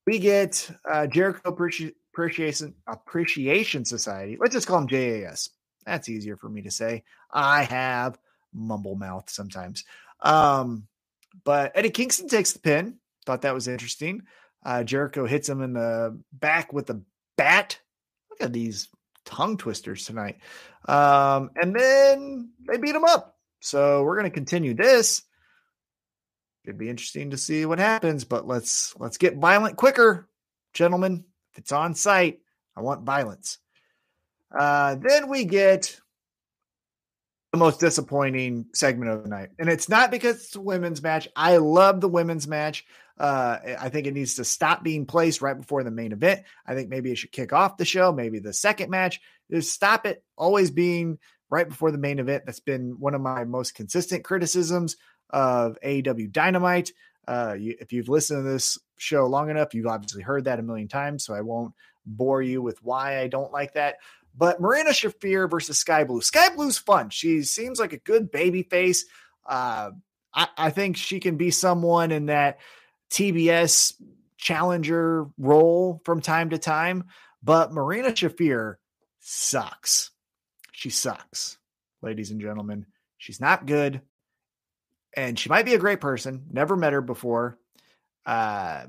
[0.05, 4.37] we get uh, Jericho Appreciation Appreciation Society.
[4.39, 5.49] Let's just call them JAS.
[5.85, 7.03] That's easier for me to say.
[7.31, 8.17] I have
[8.53, 9.83] mumble mouth sometimes.
[10.21, 10.87] Um,
[11.43, 12.97] but Eddie Kingston takes the pin.
[13.25, 14.23] Thought that was interesting.
[14.63, 17.01] Uh, Jericho hits him in the back with a
[17.37, 17.79] bat.
[18.29, 18.89] Look at these
[19.25, 20.37] tongue twisters tonight.
[20.87, 23.37] Um, and then they beat them up.
[23.59, 25.23] So we're going to continue this.
[26.63, 30.29] It'd be interesting to see what happens, but let's let's get violent quicker,
[30.73, 31.25] gentlemen.
[31.51, 32.39] If it's on site,
[32.75, 33.57] I want violence.
[34.55, 35.99] Uh, then we get
[37.51, 39.49] the most disappointing segment of the night.
[39.59, 41.27] And it's not because it's a women's match.
[41.35, 42.85] I love the women's match.
[43.21, 46.41] Uh, I think it needs to stop being placed right before the main event.
[46.65, 48.11] I think maybe it should kick off the show.
[48.11, 52.47] Maybe the second match is stop it always being right before the main event.
[52.47, 54.97] That's been one of my most consistent criticisms
[55.29, 56.93] of AEW Dynamite.
[57.27, 60.63] Uh, you, if you've listened to this show long enough, you've obviously heard that a
[60.63, 61.23] million times.
[61.23, 61.75] So I won't
[62.07, 63.97] bore you with why I don't like that.
[64.35, 66.21] But Marina Shafir versus Sky Blue.
[66.21, 67.11] Sky Blue's fun.
[67.11, 69.05] She seems like a good baby face.
[69.45, 69.91] Uh,
[70.33, 72.57] I, I think she can be someone in that
[73.11, 73.93] TBS
[74.37, 77.05] challenger role from time to time.
[77.43, 78.75] But Marina Shafir
[79.19, 80.11] sucks.
[80.71, 81.57] She sucks,
[82.01, 82.85] ladies and gentlemen.
[83.17, 84.01] She's not good.
[85.15, 86.45] And she might be a great person.
[86.51, 87.57] Never met her before.
[88.25, 88.85] Uh,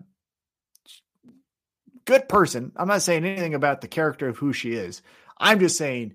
[2.05, 2.72] good person.
[2.76, 5.03] I'm not saying anything about the character of who she is.
[5.38, 6.14] I'm just saying,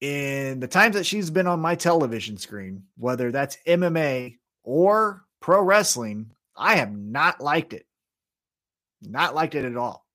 [0.00, 5.62] in the times that she's been on my television screen, whether that's MMA or pro
[5.62, 7.86] wrestling, I have not liked it.
[9.02, 10.06] Not liked it at all.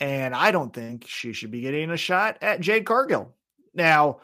[0.00, 3.34] And I don't think she should be getting a shot at Jade Cargill.
[3.74, 4.20] Now,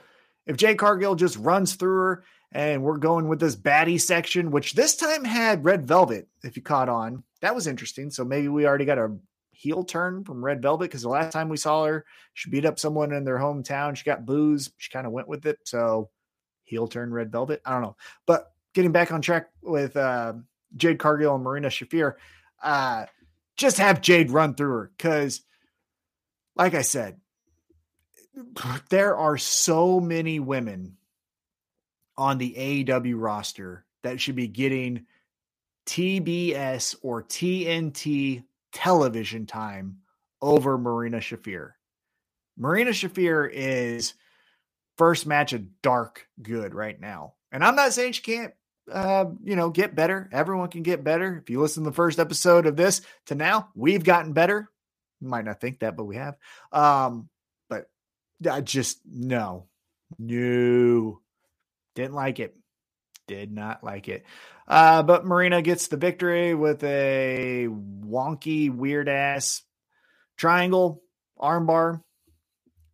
[0.47, 4.75] if Jade Cargill just runs through her and we're going with this baddie section, which
[4.75, 8.11] this time had Red Velvet, if you caught on, that was interesting.
[8.11, 9.17] So maybe we already got a
[9.51, 12.05] heel turn from Red Velvet because the last time we saw her,
[12.35, 13.97] she beat up someone in their hometown.
[13.97, 14.71] She got booze.
[14.77, 15.59] She kind of went with it.
[15.65, 16.11] So
[16.65, 17.61] heel turn red velvet.
[17.65, 17.97] I don't know.
[18.27, 20.35] But getting back on track with uh,
[20.77, 22.15] Jade Cargill and Marina Shafir,
[22.63, 23.07] uh,
[23.57, 25.43] just have Jade run through her because,
[26.57, 27.21] like I said,
[28.91, 30.97] there are so many women
[32.17, 32.55] on the
[32.85, 35.07] AEW roster that should be getting
[35.87, 39.99] TBS or TNT television time
[40.41, 41.73] over Marina Shafir.
[42.57, 44.15] Marina Shafir is
[44.97, 47.35] first match of dark good right now.
[47.51, 48.55] And I'm not saying she can't
[48.91, 50.29] uh, you know, get better.
[50.33, 51.39] Everyone can get better.
[51.39, 54.71] If you listen to the first episode of this to now, we've gotten better.
[55.21, 56.37] You might not think that, but we have.
[56.73, 57.29] Um,
[57.69, 57.89] but
[58.49, 59.67] I just no,
[60.19, 61.21] no,
[61.95, 62.57] didn't like it.
[63.27, 64.25] Did not like it.
[64.69, 69.63] Uh, but Marina gets the victory with a wonky, weird ass
[70.37, 71.03] triangle
[71.39, 72.03] armbar.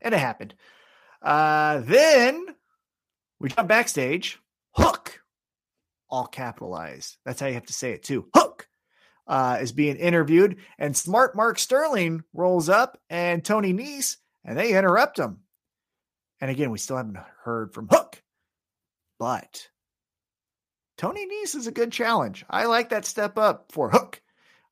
[0.00, 0.54] And it happened.
[1.20, 2.46] Uh, then
[3.40, 4.38] we jump backstage.
[4.72, 5.19] Hook,
[6.10, 7.16] all capitalized.
[7.24, 8.28] That's how you have to say it too.
[8.34, 8.68] Hook
[9.26, 14.76] uh, is being interviewed, and smart Mark Sterling rolls up and Tony Nese, and they
[14.76, 15.38] interrupt him.
[16.40, 18.22] And again, we still haven't heard from Hook,
[19.18, 19.68] but
[20.96, 22.44] Tony Nese is a good challenge.
[22.50, 24.20] I like that step up for Hook.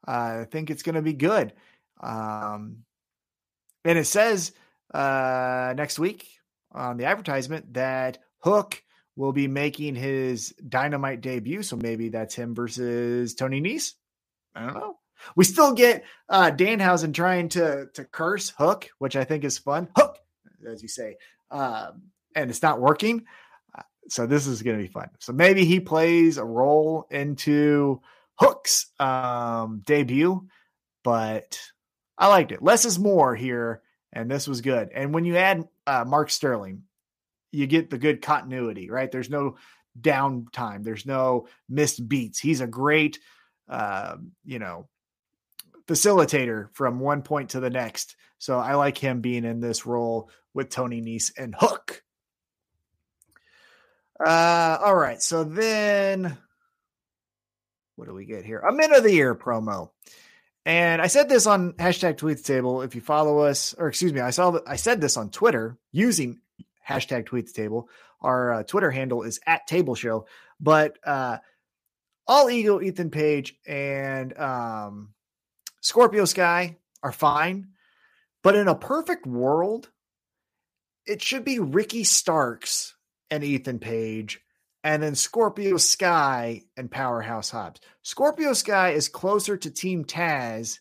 [0.05, 1.53] I think it's going to be good.
[2.01, 2.84] Um,
[3.84, 4.53] and it says
[4.93, 6.28] uh, next week
[6.72, 8.82] on the advertisement that Hook
[9.18, 11.64] will be making his Dynamite debut.
[11.64, 13.94] So maybe that's him versus Tony Nese.
[14.54, 14.96] I don't know.
[15.34, 19.88] We still get uh, Danhausen trying to to curse Hook, which I think is fun.
[19.96, 20.18] Hook,
[20.70, 21.16] as you say,
[21.50, 22.02] um,
[22.36, 23.24] and it's not working.
[23.76, 25.10] Uh, so this is going to be fun.
[25.18, 28.00] So maybe he plays a role into
[28.38, 30.46] Hook's um, debut,
[31.02, 31.60] but
[32.16, 32.62] I liked it.
[32.62, 34.90] Less is more here, and this was good.
[34.94, 36.84] And when you add uh, Mark Sterling,
[37.53, 39.11] you get the good continuity, right?
[39.11, 39.57] There's no
[40.01, 40.84] downtime.
[40.84, 42.38] There's no missed beats.
[42.38, 43.18] He's a great,
[43.68, 44.88] uh, you know,
[45.86, 48.16] facilitator from one point to the next.
[48.38, 52.03] So I like him being in this role with Tony Nese and Hook.
[54.24, 55.22] Uh, all right.
[55.22, 56.36] So then
[57.99, 58.61] what do we get here?
[58.61, 59.90] A minute of the year promo.
[60.64, 62.82] And I said this on hashtag tweets table.
[62.82, 66.40] If you follow us, or excuse me, I saw I said this on Twitter using
[66.89, 67.89] hashtag tweets table.
[68.20, 70.26] Our uh, Twitter handle is at table show.
[70.61, 71.39] But uh,
[72.26, 75.14] all ego, Ethan Page, and um,
[75.80, 77.68] Scorpio Sky are fine.
[78.43, 79.91] But in a perfect world,
[81.07, 82.95] it should be Ricky Starks
[83.30, 84.41] and Ethan Page,
[84.84, 87.80] and then Scorpio Sky and Powerhouse Hobbs.
[88.03, 90.78] Scorpio Sky is closer to Team Taz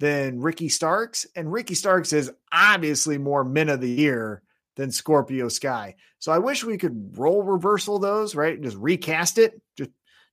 [0.00, 4.42] than Ricky Starks, and Ricky Starks is obviously more men of the year
[4.76, 5.96] than Scorpio Sky.
[6.18, 8.54] So I wish we could roll reversal those, right?
[8.54, 9.60] And Just recast it.
[9.76, 9.90] Just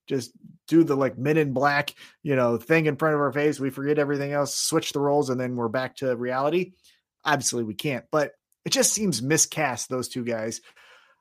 [0.08, 0.32] just
[0.68, 3.60] do the like men in black, you know, thing in front of our face.
[3.60, 6.74] We forget everything else, switch the roles, and then we're back to reality.
[7.24, 8.06] Obviously, we can't.
[8.12, 8.32] But
[8.66, 10.62] it just seems miscast those two guys.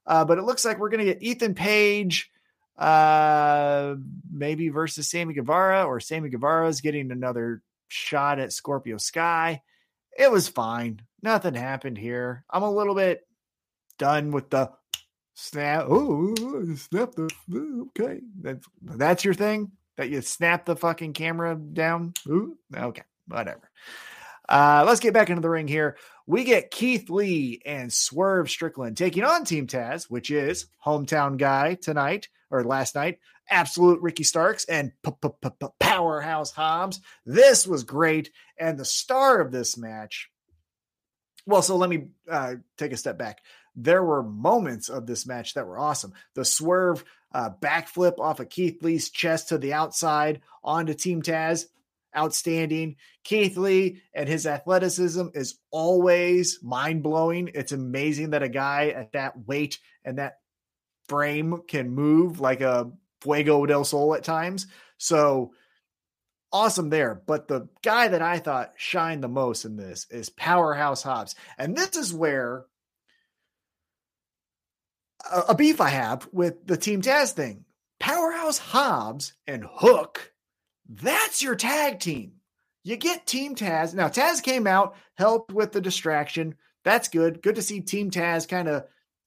[0.06, 2.30] Uh, but it looks like we're going to get Ethan Page,
[2.78, 3.94] uh,
[4.30, 9.60] maybe versus Sammy Guevara, or Sammy Guevara is getting another shot at Scorpio Sky.
[10.18, 11.00] It was fine.
[11.22, 12.44] Nothing happened here.
[12.50, 13.24] I'm a little bit
[13.98, 14.72] done with the
[15.34, 15.86] snap.
[15.88, 16.34] Oh,
[16.74, 17.30] snap the
[17.96, 18.20] okay.
[18.40, 22.14] That's that's your thing that you snap the fucking camera down.
[22.26, 23.70] Ooh, okay, whatever.
[24.48, 25.96] Uh, let's get back into the ring here.
[26.29, 31.72] We get Keith Lee and Swerve Strickland taking on Team Taz, which is hometown guy
[31.74, 33.18] tonight or last night.
[33.49, 34.93] Absolute Ricky Starks and
[35.81, 37.01] Powerhouse Hobbs.
[37.24, 38.31] This was great.
[38.59, 40.29] And the star of this match
[41.49, 43.41] well, so let me uh, take a step back.
[43.74, 46.12] There were moments of this match that were awesome.
[46.35, 51.64] The swerve uh, backflip off of Keith Lee's chest to the outside onto Team Taz,
[52.16, 52.96] outstanding.
[53.24, 57.50] Keith Lee and his athleticism is always mind blowing.
[57.54, 60.38] It's amazing that a guy at that weight and that
[61.09, 62.90] frame can move like a
[63.20, 64.66] Fuego del Sol at times.
[64.98, 65.52] So
[66.52, 67.22] awesome there.
[67.26, 71.34] But the guy that I thought shined the most in this is Powerhouse Hobbs.
[71.56, 72.66] And this is where
[75.30, 77.64] a, a beef I have with the Team Taz thing.
[78.00, 80.32] Powerhouse Hobbs and Hook,
[80.89, 82.32] that's your tag team.
[82.82, 83.93] You get Team Taz.
[83.93, 86.55] Now, Taz came out, helped with the distraction.
[86.84, 87.43] That's good.
[87.43, 88.84] Good to see Team Taz kind of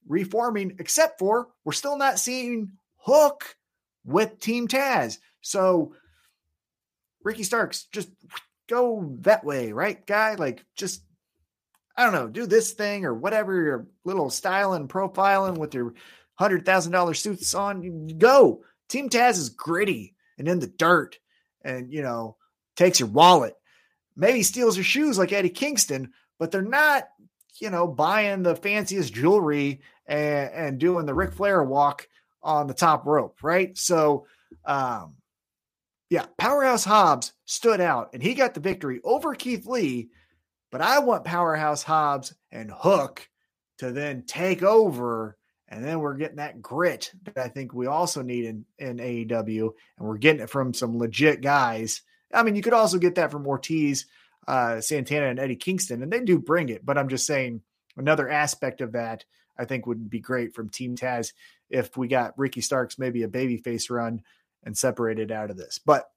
[0.07, 3.55] reforming, except for we're still not seeing Hook
[4.03, 5.19] with Team Taz.
[5.41, 5.93] So
[7.23, 8.09] Ricky Starks, just
[8.67, 10.35] go that way, right, guy?
[10.35, 11.03] Like, just
[11.95, 15.93] I don't know, do this thing or whatever your little styling, profiling with your
[16.35, 18.63] hundred thousand dollar suits on, go.
[18.87, 21.19] Team Taz is gritty and in the dirt,
[21.63, 22.37] and you know
[22.75, 23.55] takes your wallet.
[24.15, 27.07] Maybe steals your shoes like Eddie Kingston, but they're not,
[27.59, 32.07] you know, buying the fanciest jewelry and, and doing the Ric Flair walk
[32.43, 33.77] on the top rope, right?
[33.77, 34.25] So,
[34.65, 35.15] um,
[36.09, 40.09] yeah, Powerhouse Hobbs stood out and he got the victory over Keith Lee.
[40.71, 43.29] But I want Powerhouse Hobbs and Hook
[43.77, 45.37] to then take over.
[45.71, 49.71] And then we're getting that grit that I think we also need in, in AEW.
[49.97, 52.01] And we're getting it from some legit guys.
[52.33, 54.05] I mean, you could also get that from Ortiz,
[54.47, 56.85] uh, Santana, and Eddie Kingston, and they do bring it.
[56.85, 57.61] But I'm just saying
[57.95, 59.23] another aspect of that
[59.57, 61.33] I think would be great from Team Taz
[61.69, 64.21] if we got Ricky Starks maybe a babyface run
[64.63, 65.79] and separated out of this.
[65.83, 66.09] But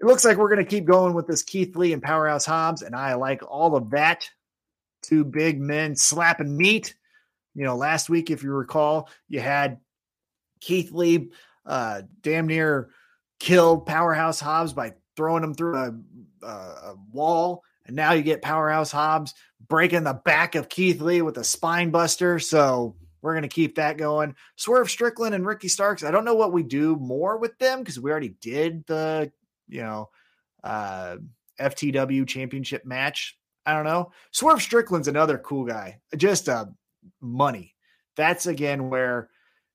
[0.00, 2.82] it looks like we're going to keep going with this Keith Lee and Powerhouse Hobbs,
[2.82, 4.28] and I like all of that.
[5.02, 6.94] Two big men slapping meat.
[7.56, 9.80] You know, last week, if you recall, you had
[10.60, 11.30] Keith Lee
[11.64, 12.90] uh, damn near
[13.40, 18.92] killed Powerhouse Hobbs by throwing him through a, a, wall, and now you get Powerhouse
[18.92, 19.32] Hobbs
[19.68, 22.38] breaking the back of Keith Lee with a spine buster.
[22.38, 24.36] So we're going to keep that going.
[24.56, 26.04] Swerve Strickland and Ricky Starks.
[26.04, 29.32] I don't know what we do more with them because we already did the,
[29.68, 30.10] you know,
[30.62, 31.16] uh,
[31.58, 33.38] FTW championship match.
[33.64, 34.12] I don't know.
[34.30, 36.00] Swerve Strickland's another cool guy.
[36.16, 36.66] Just uh,
[37.20, 37.74] money.
[38.16, 39.30] That's again where,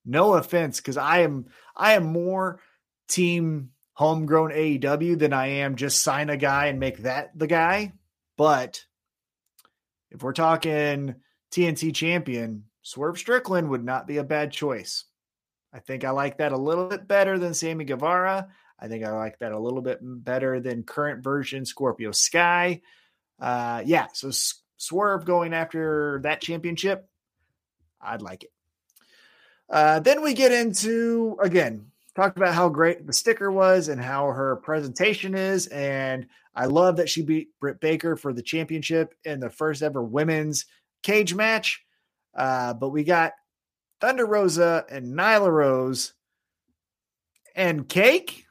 [0.05, 2.59] no offense, because I am I am more
[3.07, 7.93] team homegrown AEW than I am just sign a guy and make that the guy.
[8.37, 8.83] But
[10.09, 11.15] if we're talking
[11.51, 15.05] TNT champion, Swerve Strickland would not be a bad choice.
[15.73, 18.49] I think I like that a little bit better than Sammy Guevara.
[18.79, 22.81] I think I like that a little bit better than current version Scorpio Sky.
[23.39, 27.07] Uh, yeah, so S- Swerve going after that championship,
[28.03, 28.51] I'd like it.
[29.69, 34.27] Uh, then we get into again talked about how great the sticker was and how
[34.27, 39.39] her presentation is, and I love that she beat Britt Baker for the championship in
[39.39, 40.65] the first ever women's
[41.03, 41.83] cage match.
[42.35, 43.33] Uh, but we got
[44.01, 46.13] Thunder Rosa and Nyla Rose
[47.55, 48.45] and cake.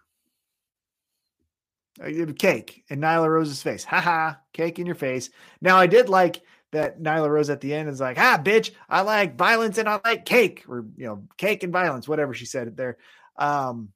[2.02, 3.84] Uh, cake in Nyla Rose's face.
[3.84, 5.28] Haha, cake in your face.
[5.60, 6.40] Now, I did like
[6.72, 10.00] that Nyla Rose at the end is like, ah, bitch, I like violence and I
[10.04, 12.98] like cake, or, you know, cake and violence, whatever she said there.
[13.36, 13.88] Um,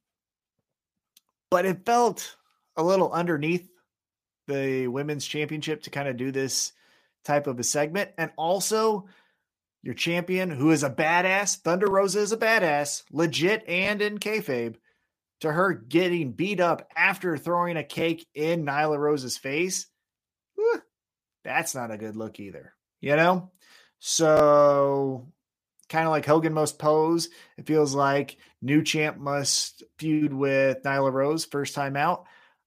[1.51, 2.37] but it felt
[2.77, 3.69] a little underneath
[4.49, 6.73] the women's championship to kind of do this
[7.25, 8.11] type of a segment.
[8.19, 9.07] And also,
[9.83, 11.59] your champion, who is a badass.
[11.59, 14.77] Thunder Rosa is a badass, legit and in kayfabe.
[15.41, 19.87] To her getting beat up after throwing a cake in Nyla Rose's face,
[21.45, 22.75] that's not a good look either.
[23.01, 23.51] You know,
[23.99, 25.29] so
[25.89, 27.29] kind of like Hogan must pose.
[27.59, 32.25] It feels like new champ must feud with Nyla Rose first time out.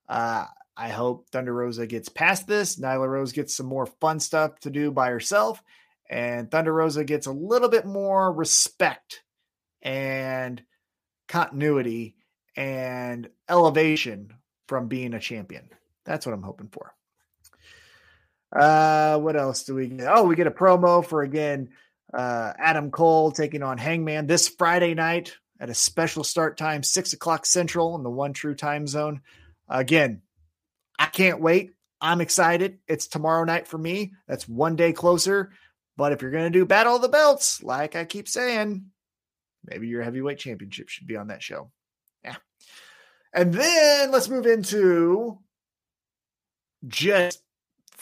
[0.07, 2.79] Uh, I hope Thunder Rosa gets past this.
[2.79, 5.61] Nyla Rose gets some more fun stuff to do by herself
[6.09, 9.23] and Thunder Rosa gets a little bit more respect
[9.81, 10.61] and
[11.27, 12.15] continuity
[12.55, 14.33] and elevation
[14.67, 15.69] from being a champion.
[16.05, 16.93] That's what I'm hoping for.
[18.55, 20.07] Uh, what else do we get?
[20.09, 21.69] Oh, we get a promo for again
[22.13, 27.13] uh, Adam Cole taking on Hangman this Friday night at a special start time, six
[27.13, 29.21] o'clock central in the one true time zone.
[29.67, 30.21] Again,
[30.97, 31.71] I can't wait.
[31.99, 32.79] I'm excited.
[32.87, 34.13] It's tomorrow night for me.
[34.27, 35.51] That's one day closer
[35.97, 38.85] but if you're going to do Battle of the Belts, like I keep saying,
[39.65, 41.71] maybe your heavyweight championship should be on that show.
[42.23, 42.35] Yeah.
[43.33, 45.39] And then let's move into
[46.85, 47.41] just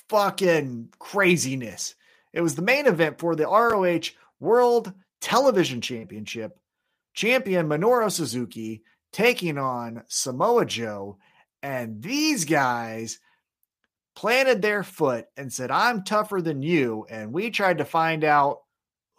[0.10, 1.96] fucking craziness.
[2.34, 6.60] It was the main event for the ROH World Television Championship.
[7.14, 8.84] Champion Minoru Suzuki
[9.14, 11.18] taking on Samoa Joe.
[11.64, 13.20] And these guys
[14.16, 17.06] planted their foot and said, I'm tougher than you.
[17.10, 18.60] And we tried to find out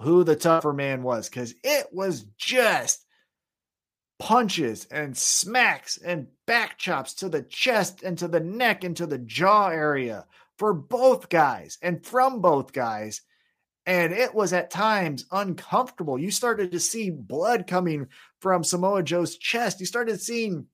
[0.00, 3.04] who the tougher man was because it was just
[4.18, 9.06] punches and smacks and back chops to the chest and to the neck and to
[9.06, 10.24] the jaw area
[10.58, 13.22] for both guys and from both guys.
[13.84, 16.18] And it was at times uncomfortable.
[16.18, 18.08] You started to see blood coming
[18.40, 19.78] from Samoa Joe's chest.
[19.78, 20.66] You started seeing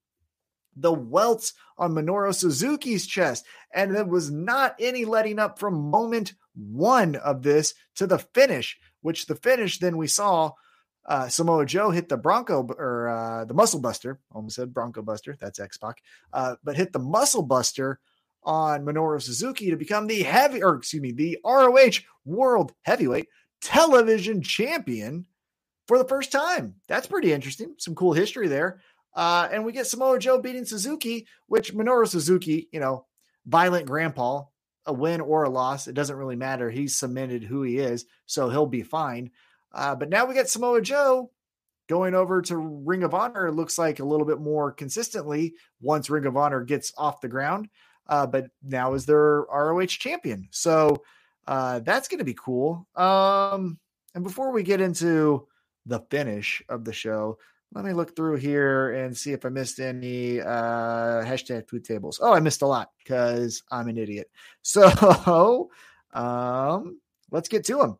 [0.76, 3.44] the welts on Minoru Suzuki's chest.
[3.74, 8.78] And there was not any letting up from moment one of this to the finish,
[9.02, 10.52] which the finish then we saw
[11.04, 14.20] uh, Samoa Joe hit the Bronco or uh, the Muscle Buster.
[14.30, 15.36] Almost said Bronco Buster.
[15.38, 16.02] That's X Pac.
[16.32, 18.00] Uh, but hit the Muscle Buster
[18.44, 23.28] on Minoru Suzuki to become the heavy, or excuse me, the ROH World Heavyweight
[23.60, 25.26] Television Champion.
[25.86, 26.74] for the first time.
[26.88, 27.74] That's pretty interesting.
[27.78, 28.80] Some cool history there.
[29.14, 33.04] Uh, and we get Samoa Joe beating Suzuki, which Minoru Suzuki, you know,
[33.46, 34.44] violent grandpa,
[34.86, 36.70] a win or a loss, it doesn't really matter.
[36.70, 39.30] He's cemented who he is, so he'll be fine.
[39.72, 41.30] Uh, but now we get Samoa Joe
[41.88, 43.48] going over to Ring of Honor.
[43.48, 47.28] It looks like a little bit more consistently once Ring of Honor gets off the
[47.28, 47.68] ground.
[48.08, 51.02] Uh, but now is their ROH champion, so
[51.46, 52.86] uh, that's going to be cool.
[52.96, 53.78] Um,
[54.14, 55.46] and before we get into
[55.86, 57.38] the finish of the show,
[57.74, 62.20] let me look through here and see if I missed any uh, hashtag food tables.
[62.22, 64.30] Oh, I missed a lot because I'm an idiot.
[64.62, 65.70] So
[66.12, 67.00] um,
[67.30, 67.98] let's get to them.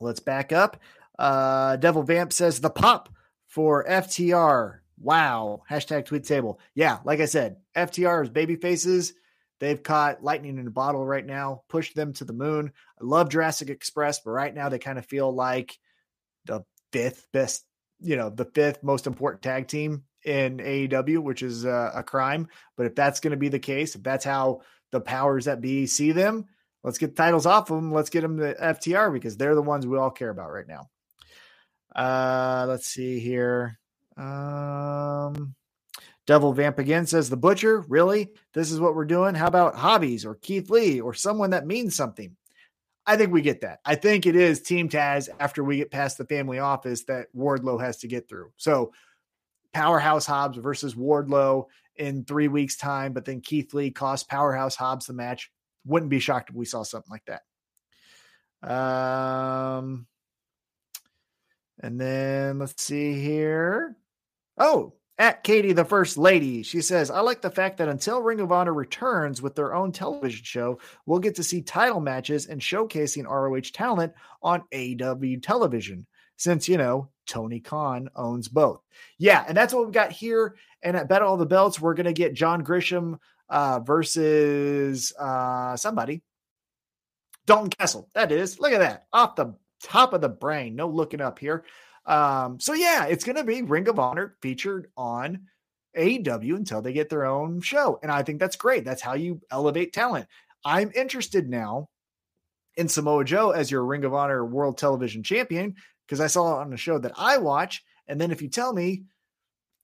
[0.00, 0.80] Let's back up.
[1.18, 3.08] Uh, Devil Vamp says the pop
[3.46, 4.78] for FTR.
[4.98, 5.62] Wow.
[5.70, 6.60] Hashtag tweet table.
[6.74, 9.14] Yeah, like I said, FTR is baby faces.
[9.60, 12.72] They've caught lightning in a bottle right now, pushed them to the moon.
[13.00, 15.78] I love Jurassic Express, but right now they kind of feel like
[16.44, 17.64] the fifth best
[18.00, 22.48] you know the fifth most important tag team in AEW, which is uh, a crime.
[22.76, 25.86] But if that's going to be the case, if that's how the powers that be
[25.86, 26.46] see them,
[26.82, 27.92] let's get titles off of them.
[27.92, 30.88] Let's get them to FTR because they're the ones we all care about right now.
[31.94, 33.78] Uh, let's see here.
[34.16, 35.54] Um,
[36.26, 37.80] Devil Vamp again says the butcher.
[37.88, 39.34] Really, this is what we're doing.
[39.34, 42.36] How about hobbies or Keith Lee or someone that means something?
[43.06, 43.80] I think we get that.
[43.84, 47.80] I think it is Team Taz after we get past the family office that Wardlow
[47.80, 48.50] has to get through.
[48.56, 48.92] So
[49.74, 55.06] Powerhouse Hobbs versus Wardlow in three weeks' time, but then Keith Lee cost Powerhouse Hobbs
[55.06, 55.50] the match.
[55.84, 57.42] Wouldn't be shocked if we saw something like that.
[58.66, 60.06] Um,
[61.78, 63.96] and then let's see here.
[64.58, 68.40] Oh, at Katie, the First Lady, she says, I like the fact that until Ring
[68.40, 72.60] of Honor returns with their own television show, we'll get to see title matches and
[72.60, 78.80] showcasing ROH talent on AW television, since, you know, Tony Khan owns both.
[79.18, 80.56] Yeah, and that's what we've got here.
[80.82, 85.76] And at Battle of the Belts, we're going to get John Gresham uh, versus uh,
[85.76, 86.22] somebody.
[87.46, 88.08] Dalton Castle.
[88.14, 88.58] That is.
[88.58, 89.06] Look at that.
[89.12, 90.74] Off the top of the brain.
[90.74, 91.64] No looking up here.
[92.06, 95.46] Um, so yeah, it's going to be Ring of Honor featured on
[95.96, 97.98] AEW until they get their own show.
[98.02, 98.84] And I think that's great.
[98.84, 100.26] That's how you elevate talent.
[100.64, 101.88] I'm interested now
[102.76, 105.76] in Samoa Joe as your Ring of Honor World Television Champion
[106.06, 107.84] because I saw it on the show that I watch.
[108.08, 109.04] And then if you tell me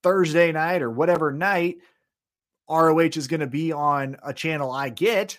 [0.02, 1.76] Thursday night or whatever night
[2.68, 5.38] ROH is going to be on a channel I get,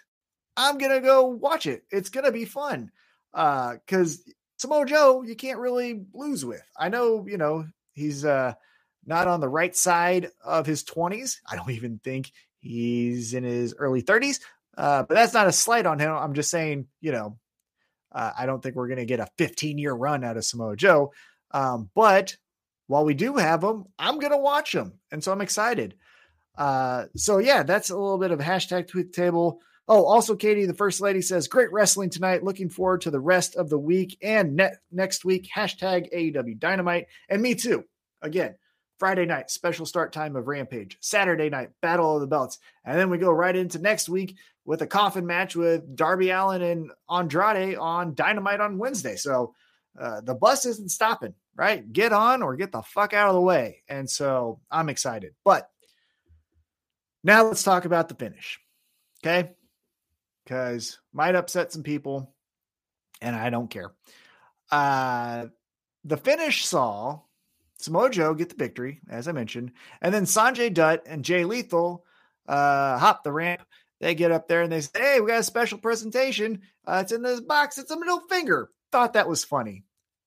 [0.57, 1.83] I'm going to go watch it.
[1.91, 2.91] It's going to be fun.
[3.33, 4.23] Uh, cause
[4.61, 6.61] Samoa Joe, you can't really lose with.
[6.77, 8.53] I know, you know, he's uh,
[9.03, 11.37] not on the right side of his 20s.
[11.49, 14.39] I don't even think he's in his early 30s.
[14.77, 16.11] Uh, but that's not a slight on him.
[16.11, 17.39] I'm just saying, you know,
[18.11, 20.75] uh, I don't think we're going to get a 15 year run out of Samoa
[20.75, 21.11] Joe.
[21.49, 22.37] Um, but
[22.85, 24.99] while we do have him, I'm going to watch him.
[25.11, 25.95] And so I'm excited.
[26.55, 29.59] Uh, so yeah, that's a little bit of hashtag tweet table.
[29.93, 32.45] Oh, also, Katie, the first lady says, great wrestling tonight.
[32.45, 35.49] Looking forward to the rest of the week and net, next week.
[35.53, 37.07] Hashtag AEW Dynamite.
[37.27, 37.83] And me too.
[38.21, 38.55] Again,
[38.99, 40.97] Friday night, special start time of Rampage.
[41.01, 42.57] Saturday night, Battle of the Belts.
[42.85, 46.61] And then we go right into next week with a coffin match with Darby Allin
[46.61, 49.17] and Andrade on Dynamite on Wednesday.
[49.17, 49.53] So
[49.99, 51.91] uh, the bus isn't stopping, right?
[51.91, 53.83] Get on or get the fuck out of the way.
[53.89, 55.33] And so I'm excited.
[55.43, 55.69] But
[57.25, 58.57] now let's talk about the finish.
[59.21, 59.51] Okay
[60.51, 62.35] because might upset some people,
[63.21, 63.93] and I don't care.
[64.69, 65.45] Uh,
[66.03, 67.21] the finish saw
[67.77, 69.71] Samoa Joe get the victory, as I mentioned,
[70.01, 72.03] and then Sanjay Dutt and Jay Lethal
[72.49, 73.61] uh, hop the ramp.
[74.01, 76.63] They get up there and they say, "Hey, we got a special presentation.
[76.85, 77.77] Uh, it's in this box.
[77.77, 79.85] It's a middle finger." Thought that was funny.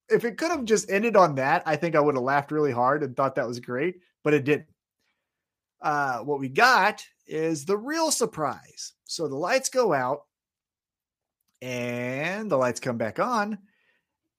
[0.09, 2.73] If it could have just ended on that, I think I would have laughed really
[2.73, 4.69] hard and thought that was great, but it didn't.
[5.83, 8.95] Uh, what we got is the real surprise.
[9.05, 10.23] So the lights go out
[11.63, 13.59] and the lights come back on.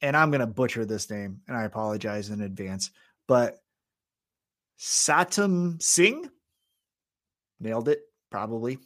[0.02, 2.92] And I'm going to butcher this name and I apologize in advance,
[3.28, 3.58] but
[4.80, 6.30] Satnam Singh
[7.60, 8.78] nailed it probably.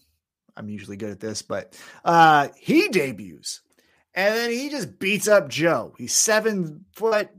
[0.56, 3.62] I'm usually good at this, but uh, he debuts
[4.14, 5.94] and then he just beats up Joe.
[5.98, 7.30] He's seven foot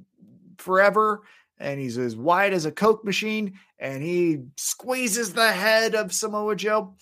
[0.59, 1.23] forever
[1.59, 6.57] and he's as wide as a Coke machine and he squeezes the head of Samoa
[6.57, 6.97] Joe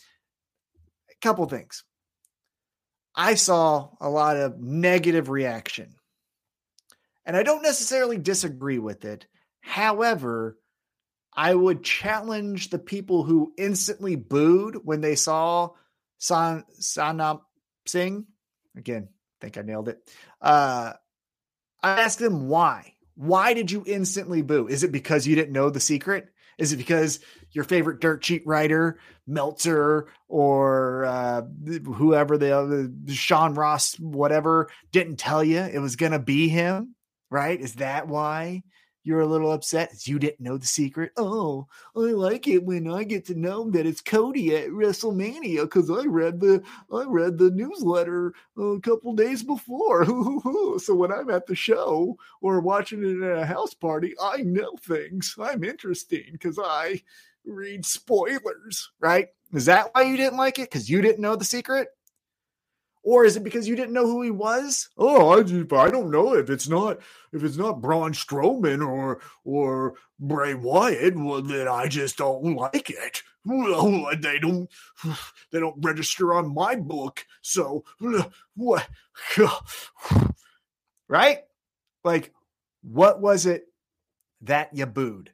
[1.21, 1.85] couple things.
[3.15, 5.95] I saw a lot of negative reaction.
[7.27, 9.27] And I don't necessarily disagree with it.
[9.61, 10.57] However,
[11.35, 15.71] I would challenge the people who instantly booed when they saw
[16.19, 17.41] San Sanam
[17.87, 18.27] Singh.
[18.77, 19.99] Again, I think I nailed it.
[20.41, 20.95] Uh,
[21.83, 22.95] I asked them why.
[23.15, 24.69] Why did you instantly boo?
[24.69, 26.29] Is it because you didn't know the secret?
[26.59, 27.21] Is it because
[27.53, 31.43] your favorite dirt sheet writer, Meltzer, or uh,
[31.95, 36.95] whoever the other, Sean Ross, whatever, didn't tell you it was going to be him?
[37.31, 37.61] Right?
[37.61, 38.63] Is that why?
[39.09, 41.13] You're a little upset as you didn't know the secret.
[41.17, 45.91] Oh, I like it when I get to know that it's Cody at WrestleMania because
[45.91, 50.05] I read the I read the newsletter a couple days before.
[50.79, 54.77] so when I'm at the show or watching it at a house party, I know
[54.83, 55.35] things.
[55.41, 57.01] I'm interesting because I
[57.47, 58.91] read spoilers.
[59.01, 59.29] Right?
[59.55, 60.71] Is that why you didn't like it?
[60.71, 61.89] Because you didn't know the secret?
[63.09, 64.91] Or is it because you didn't know who he was?
[64.99, 66.99] Oh, I, I don't know if it's not
[67.33, 72.91] if it's not Braun Strowman or or Bray Wyatt, well, then I just don't like
[72.91, 73.23] it.
[73.47, 74.69] Well, they don't
[75.51, 77.87] they don't register on my book, so
[78.55, 78.87] what?
[81.09, 81.39] right?
[82.05, 82.35] Like,
[82.83, 83.69] what was it
[84.43, 85.33] that you booed?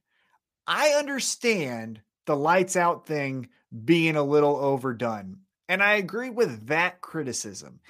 [0.65, 3.49] I understand the lights out thing
[3.85, 5.39] being a little overdone.
[5.69, 7.81] And I agree with that criticism.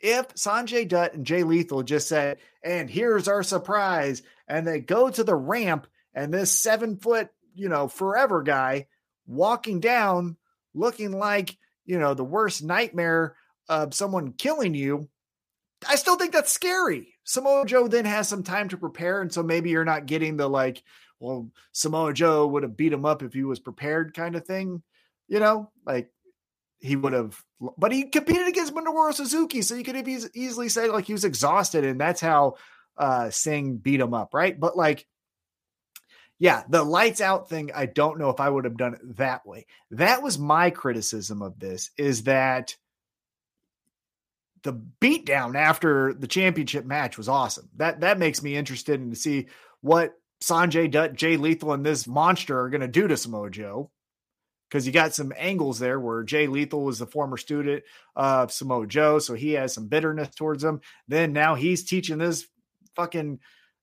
[0.00, 5.08] If Sanjay Dutt and Jay Lethal just said, and here's our surprise, and they go
[5.08, 8.86] to the ramp, and this seven foot, you know, forever guy
[9.26, 10.36] walking down
[10.74, 13.36] looking like, you know, the worst nightmare
[13.68, 15.08] of someone killing you,
[15.88, 17.14] I still think that's scary.
[17.24, 19.20] Samoa Joe then has some time to prepare.
[19.20, 20.82] And so maybe you're not getting the like,
[21.20, 24.82] well, Samoa Joe would have beat him up if he was prepared kind of thing.
[25.28, 26.10] You know, like
[26.82, 27.42] he would have,
[27.78, 31.24] but he competed against Minoru Suzuki, so you could have easily said like he was
[31.24, 32.56] exhausted, and that's how
[32.96, 34.58] uh Singh beat him up, right?
[34.58, 35.06] But like,
[36.38, 39.46] yeah, the lights out thing, I don't know if I would have done it that
[39.46, 39.66] way.
[39.92, 42.76] That was my criticism of this is that
[44.64, 47.68] the beatdown after the championship match was awesome.
[47.76, 49.46] That that makes me interested in to see
[49.80, 53.90] what Sanjay Dutt, Jay Lethal, and this monster are going to do to Samoa Joe
[54.72, 57.84] because you got some angles there where Jay Lethal was a former student
[58.16, 60.80] of Samoa Joe, so he has some bitterness towards him.
[61.06, 62.46] Then now he's teaching this
[62.96, 63.38] fucking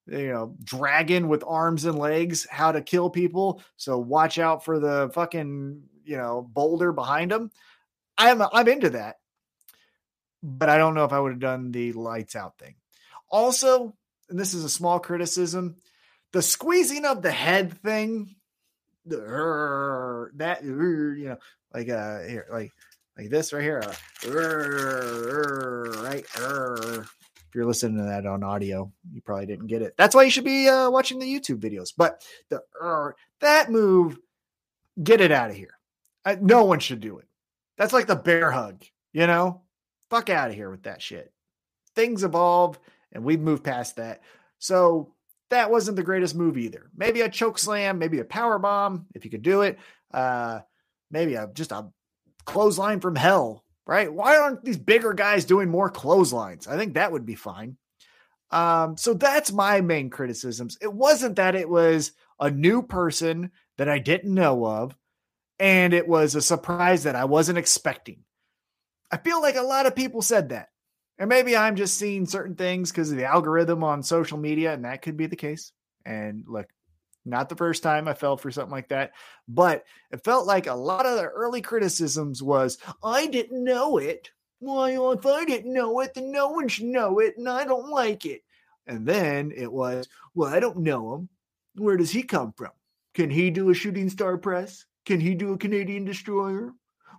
[0.07, 3.61] you know dragon with arms and legs how to kill people.
[3.77, 7.51] So watch out for the fucking you know boulder behind him.
[8.17, 9.17] I'm I'm into that,
[10.41, 12.73] but I don't know if I would have done the lights out thing.
[13.29, 13.95] Also,
[14.27, 15.75] and this is a small criticism,
[16.33, 18.35] the squeezing of the head thing
[19.09, 21.37] that you know
[21.73, 22.71] like uh here like
[23.17, 23.93] like this right here uh,
[26.03, 29.95] right if you're listening to that on audio you probably didn't get it.
[29.97, 31.89] That's why you should be uh, watching the youtube videos.
[31.95, 32.61] But the
[33.41, 34.17] that move
[35.01, 35.77] get it out of here.
[36.25, 37.27] I, no one should do it.
[37.77, 38.83] That's like the bear hug
[39.13, 39.61] you know?
[40.09, 41.31] Fuck out of here with that shit.
[41.95, 42.79] Things evolve
[43.11, 44.21] and we've moved past that.
[44.57, 45.13] So
[45.49, 46.89] that wasn't the greatest move either.
[46.95, 49.79] Maybe a choke slam, maybe a power bomb if you could do it.
[50.13, 50.59] Uh,
[51.11, 51.87] maybe a just a
[52.45, 54.11] clothesline from hell, right?
[54.11, 56.67] Why aren't these bigger guys doing more clotheslines?
[56.67, 57.77] I think that would be fine.
[58.51, 60.77] Um, so that's my main criticisms.
[60.81, 64.95] It wasn't that it was a new person that I didn't know of,
[65.59, 68.23] and it was a surprise that I wasn't expecting.
[69.11, 70.68] I feel like a lot of people said that.
[71.19, 74.85] And maybe I'm just seeing certain things because of the algorithm on social media, and
[74.85, 75.73] that could be the case.
[76.05, 76.67] And look,
[77.25, 79.11] not the first time I fell for something like that,
[79.47, 84.29] but it felt like a lot of the early criticisms was, I didn't know it.
[84.59, 87.65] Why, well, if I didn't know it, then no one should know it, and I
[87.65, 88.41] don't like it.
[88.87, 91.29] And then it was, well, I don't know him.
[91.75, 92.71] Where does he come from?
[93.13, 94.85] Can he do a shooting star press?
[95.05, 96.71] Can he do a Canadian destroyer?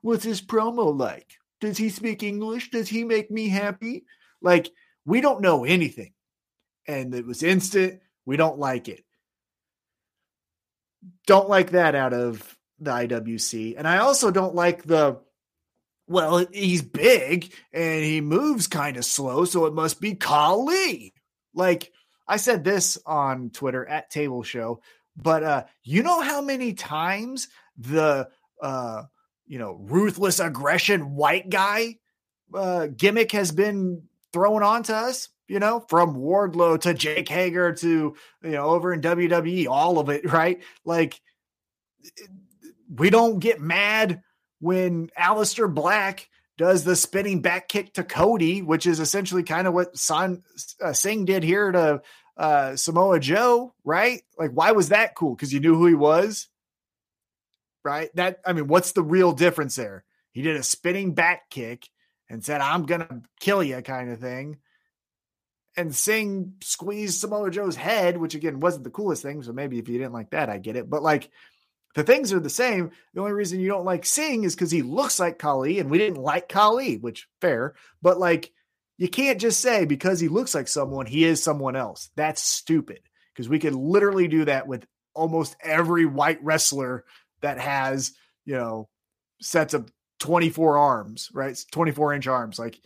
[0.03, 1.29] What's his promo like?
[1.61, 2.71] Does he speak English?
[2.71, 4.05] Does he make me happy?
[4.41, 4.71] Like,
[5.05, 6.13] we don't know anything.
[6.87, 8.01] And it was instant.
[8.25, 9.05] We don't like it.
[11.27, 13.75] Don't like that out of the IWC.
[13.77, 15.21] And I also don't like the,
[16.07, 19.45] well, he's big and he moves kind of slow.
[19.45, 21.15] So it must be Khali.
[21.55, 21.93] Like,
[22.27, 24.83] I said this on Twitter at Table Show,
[25.17, 28.29] but uh, you know how many times the
[28.63, 29.03] uh,
[29.51, 31.97] you know, ruthless aggression white guy
[32.55, 38.15] uh, gimmick has been thrown onto us, you know, from Wardlow to Jake Hager to,
[38.45, 40.63] you know, over in WWE, all of it, right?
[40.85, 41.21] Like,
[42.89, 44.23] we don't get mad
[44.61, 49.75] when Aleister Black does the spinning back kick to Cody, which is essentially kind of
[49.75, 50.45] what San,
[50.81, 52.03] uh, Singh did here to
[52.37, 54.23] uh, Samoa Joe, right?
[54.39, 55.35] Like, why was that cool?
[55.35, 56.47] Because you knew who he was
[57.85, 58.11] right?
[58.17, 60.05] That I mean, what's the real difference there?
[60.33, 61.89] He did a spinning back kick
[62.29, 64.59] and said, "I'm gonna kill you," kind of thing.
[65.77, 69.43] and Singh squeezed Samoa Joe's head, which again wasn't the coolest thing.
[69.43, 70.91] So maybe if you didn't like that, I get it.
[70.91, 71.31] But like
[71.95, 72.91] the things are the same.
[73.15, 75.99] The only reason you don't like Singh is because he looks like Khali, and we
[75.99, 77.75] didn't like Khali, which fair.
[78.03, 78.53] But like
[78.99, 82.11] you can't just say because he looks like someone, he is someone else.
[82.17, 83.01] That's stupid.
[83.35, 87.05] Because we could literally do that with almost every white wrestler
[87.43, 88.13] that has,
[88.45, 88.89] you know,
[89.41, 91.59] sets of 24 arms, right?
[91.73, 92.59] 24 inch arms.
[92.59, 92.81] Like,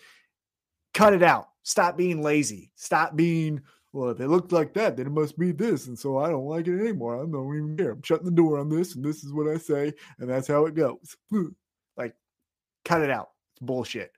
[0.92, 1.48] cut it out.
[1.62, 2.72] Stop being lazy.
[2.76, 3.60] Stop being,
[3.92, 5.86] well, if it looked like that, then it must be this.
[5.86, 7.16] And so I don't like it anymore.
[7.16, 7.92] I don't even care.
[7.92, 10.66] I'm shutting the door on this, and this is what I say, and that's how
[10.66, 11.16] it goes.
[11.96, 12.14] like,
[12.84, 13.30] cut it out.
[13.52, 14.12] It's bullshit.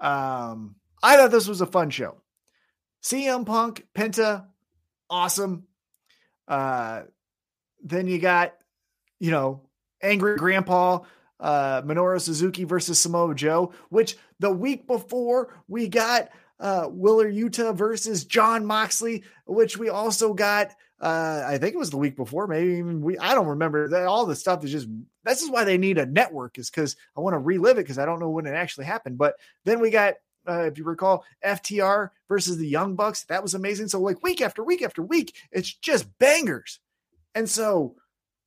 [0.00, 2.22] Um, I thought this was a fun show.
[3.02, 4.46] CM Punk, Penta,
[5.08, 5.64] awesome.
[6.46, 7.02] Uh,
[7.82, 8.54] then you got,
[9.20, 9.62] you know,
[10.02, 11.00] Angry Grandpa,
[11.38, 17.74] uh, Minoru Suzuki versus Samoa Joe, which the week before we got uh, Wheeler Yuta
[17.74, 20.72] versus Jon Moxley, which we also got.
[21.00, 23.16] Uh, I think it was the week before, maybe even we.
[23.16, 24.06] I don't remember that.
[24.06, 24.88] All the stuff is just.
[25.24, 27.98] This is why they need a network, is because I want to relive it because
[27.98, 29.16] I don't know when it actually happened.
[29.16, 30.14] But then we got
[30.48, 33.24] uh, if you recall, FTR versus the Young Bucks.
[33.24, 33.88] That was amazing.
[33.88, 36.80] So, like, week after week after week, it's just bangers.
[37.34, 37.96] And so,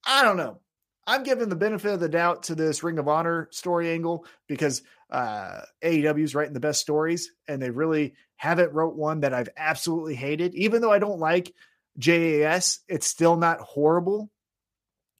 [0.05, 0.59] I don't know.
[1.05, 4.81] I'm giving the benefit of the doubt to this Ring of Honor story angle because
[5.11, 9.49] uh, AEW is writing the best stories, and they really haven't wrote one that I've
[9.57, 10.55] absolutely hated.
[10.55, 11.53] Even though I don't like
[11.97, 14.29] JAS, it's still not horrible.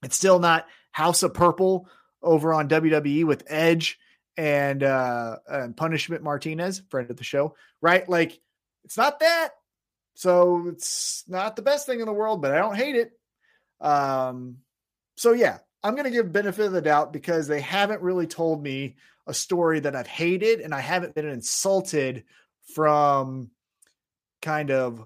[0.04, 1.90] It's still not House of Purple
[2.22, 4.00] over on WWE with Edge
[4.38, 8.08] and uh and Punishment Martinez, friend of the show, right?
[8.08, 8.40] Like
[8.86, 9.50] it's not that.
[10.16, 13.12] So it's not the best thing in the world, but I don't hate it.
[13.80, 14.58] Um
[15.16, 18.64] so yeah, I'm going to give benefit of the doubt because they haven't really told
[18.64, 18.95] me
[19.28, 22.24] a story that I've hated and I haven't been insulted
[22.74, 23.51] from
[24.41, 25.05] kind of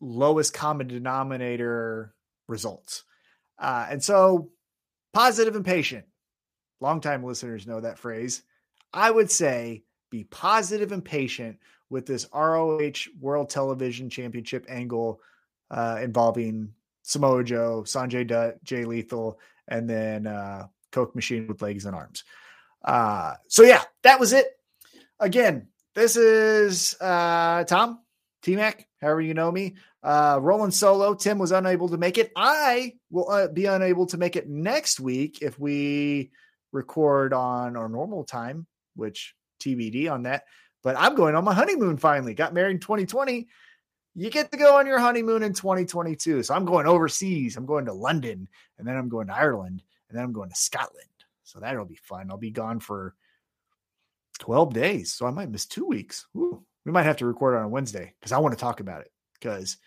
[0.00, 2.14] lowest common denominator
[2.48, 3.04] results.
[3.58, 4.50] Uh, and so
[5.12, 6.04] positive and patient
[6.80, 8.42] longtime listeners know that phrase.
[8.92, 11.58] I would say be positive and patient
[11.90, 15.20] with this ROH World Television Championship angle
[15.70, 16.74] uh, involving
[17.04, 19.38] Samoa Joe, Sanjay Dutt, Jay Lethal,
[19.68, 22.24] and then uh, Coke Machine with legs and arms.
[22.82, 24.46] Uh, so yeah, that was it.
[25.20, 28.00] Again, this is uh, Tom,
[28.42, 29.76] T Mac, however you know me.
[30.02, 31.14] Uh, rolling solo.
[31.14, 32.32] Tim was unable to make it.
[32.36, 36.30] I will uh, be unable to make it next week if we
[36.72, 40.44] record on our normal time, which TBD on that.
[40.82, 42.34] But I'm going on my honeymoon finally.
[42.34, 43.46] Got married in 2020.
[44.14, 46.44] You get to go on your honeymoon in 2022.
[46.44, 47.56] So I'm going overseas.
[47.56, 48.48] I'm going to London
[48.78, 51.08] and then I'm going to Ireland and then I'm going to Scotland.
[51.42, 52.30] So that'll be fun.
[52.30, 53.14] I'll be gone for
[54.38, 55.12] 12 days.
[55.12, 56.26] So I might miss two weeks.
[56.36, 59.00] Ooh, we might have to record on a Wednesday because I want to talk about
[59.00, 59.78] it because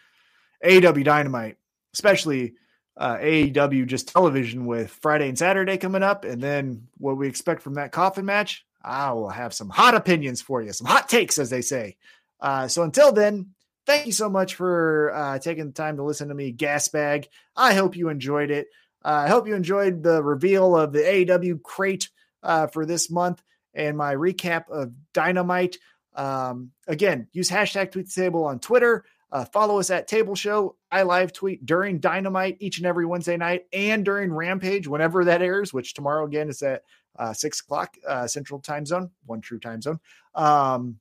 [0.64, 1.58] AEW Dynamite,
[1.94, 2.54] especially
[2.98, 7.62] uh, AEW just television with Friday and Saturday coming up, and then what we expect
[7.62, 8.66] from that coffin match.
[8.84, 11.98] I will have some hot opinions for you, some hot takes, as they say.
[12.40, 13.54] Uh, so until then,
[13.88, 17.28] thank you so much for uh, taking the time to listen to me, Gasbag.
[17.56, 18.68] I hope you enjoyed it.
[19.04, 22.10] Uh, I hope you enjoyed the reveal of the AEW crate
[22.44, 23.42] uh, for this month
[23.74, 25.78] and my recap of Dynamite.
[26.16, 29.06] Um, again, use hashtag tweet table on Twitter.
[29.32, 30.76] Uh, follow us at Table Show.
[30.92, 35.42] I live tweet during Dynamite each and every Wednesday night and during Rampage whenever that
[35.42, 36.84] airs, which tomorrow again is at
[37.18, 40.00] uh, six o'clock uh, Central Time Zone, one true time zone.
[40.36, 41.00] Um,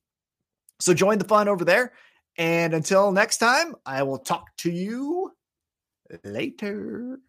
[0.79, 1.93] so join the fun over there.
[2.37, 5.31] And until next time, I will talk to you
[6.23, 7.19] later.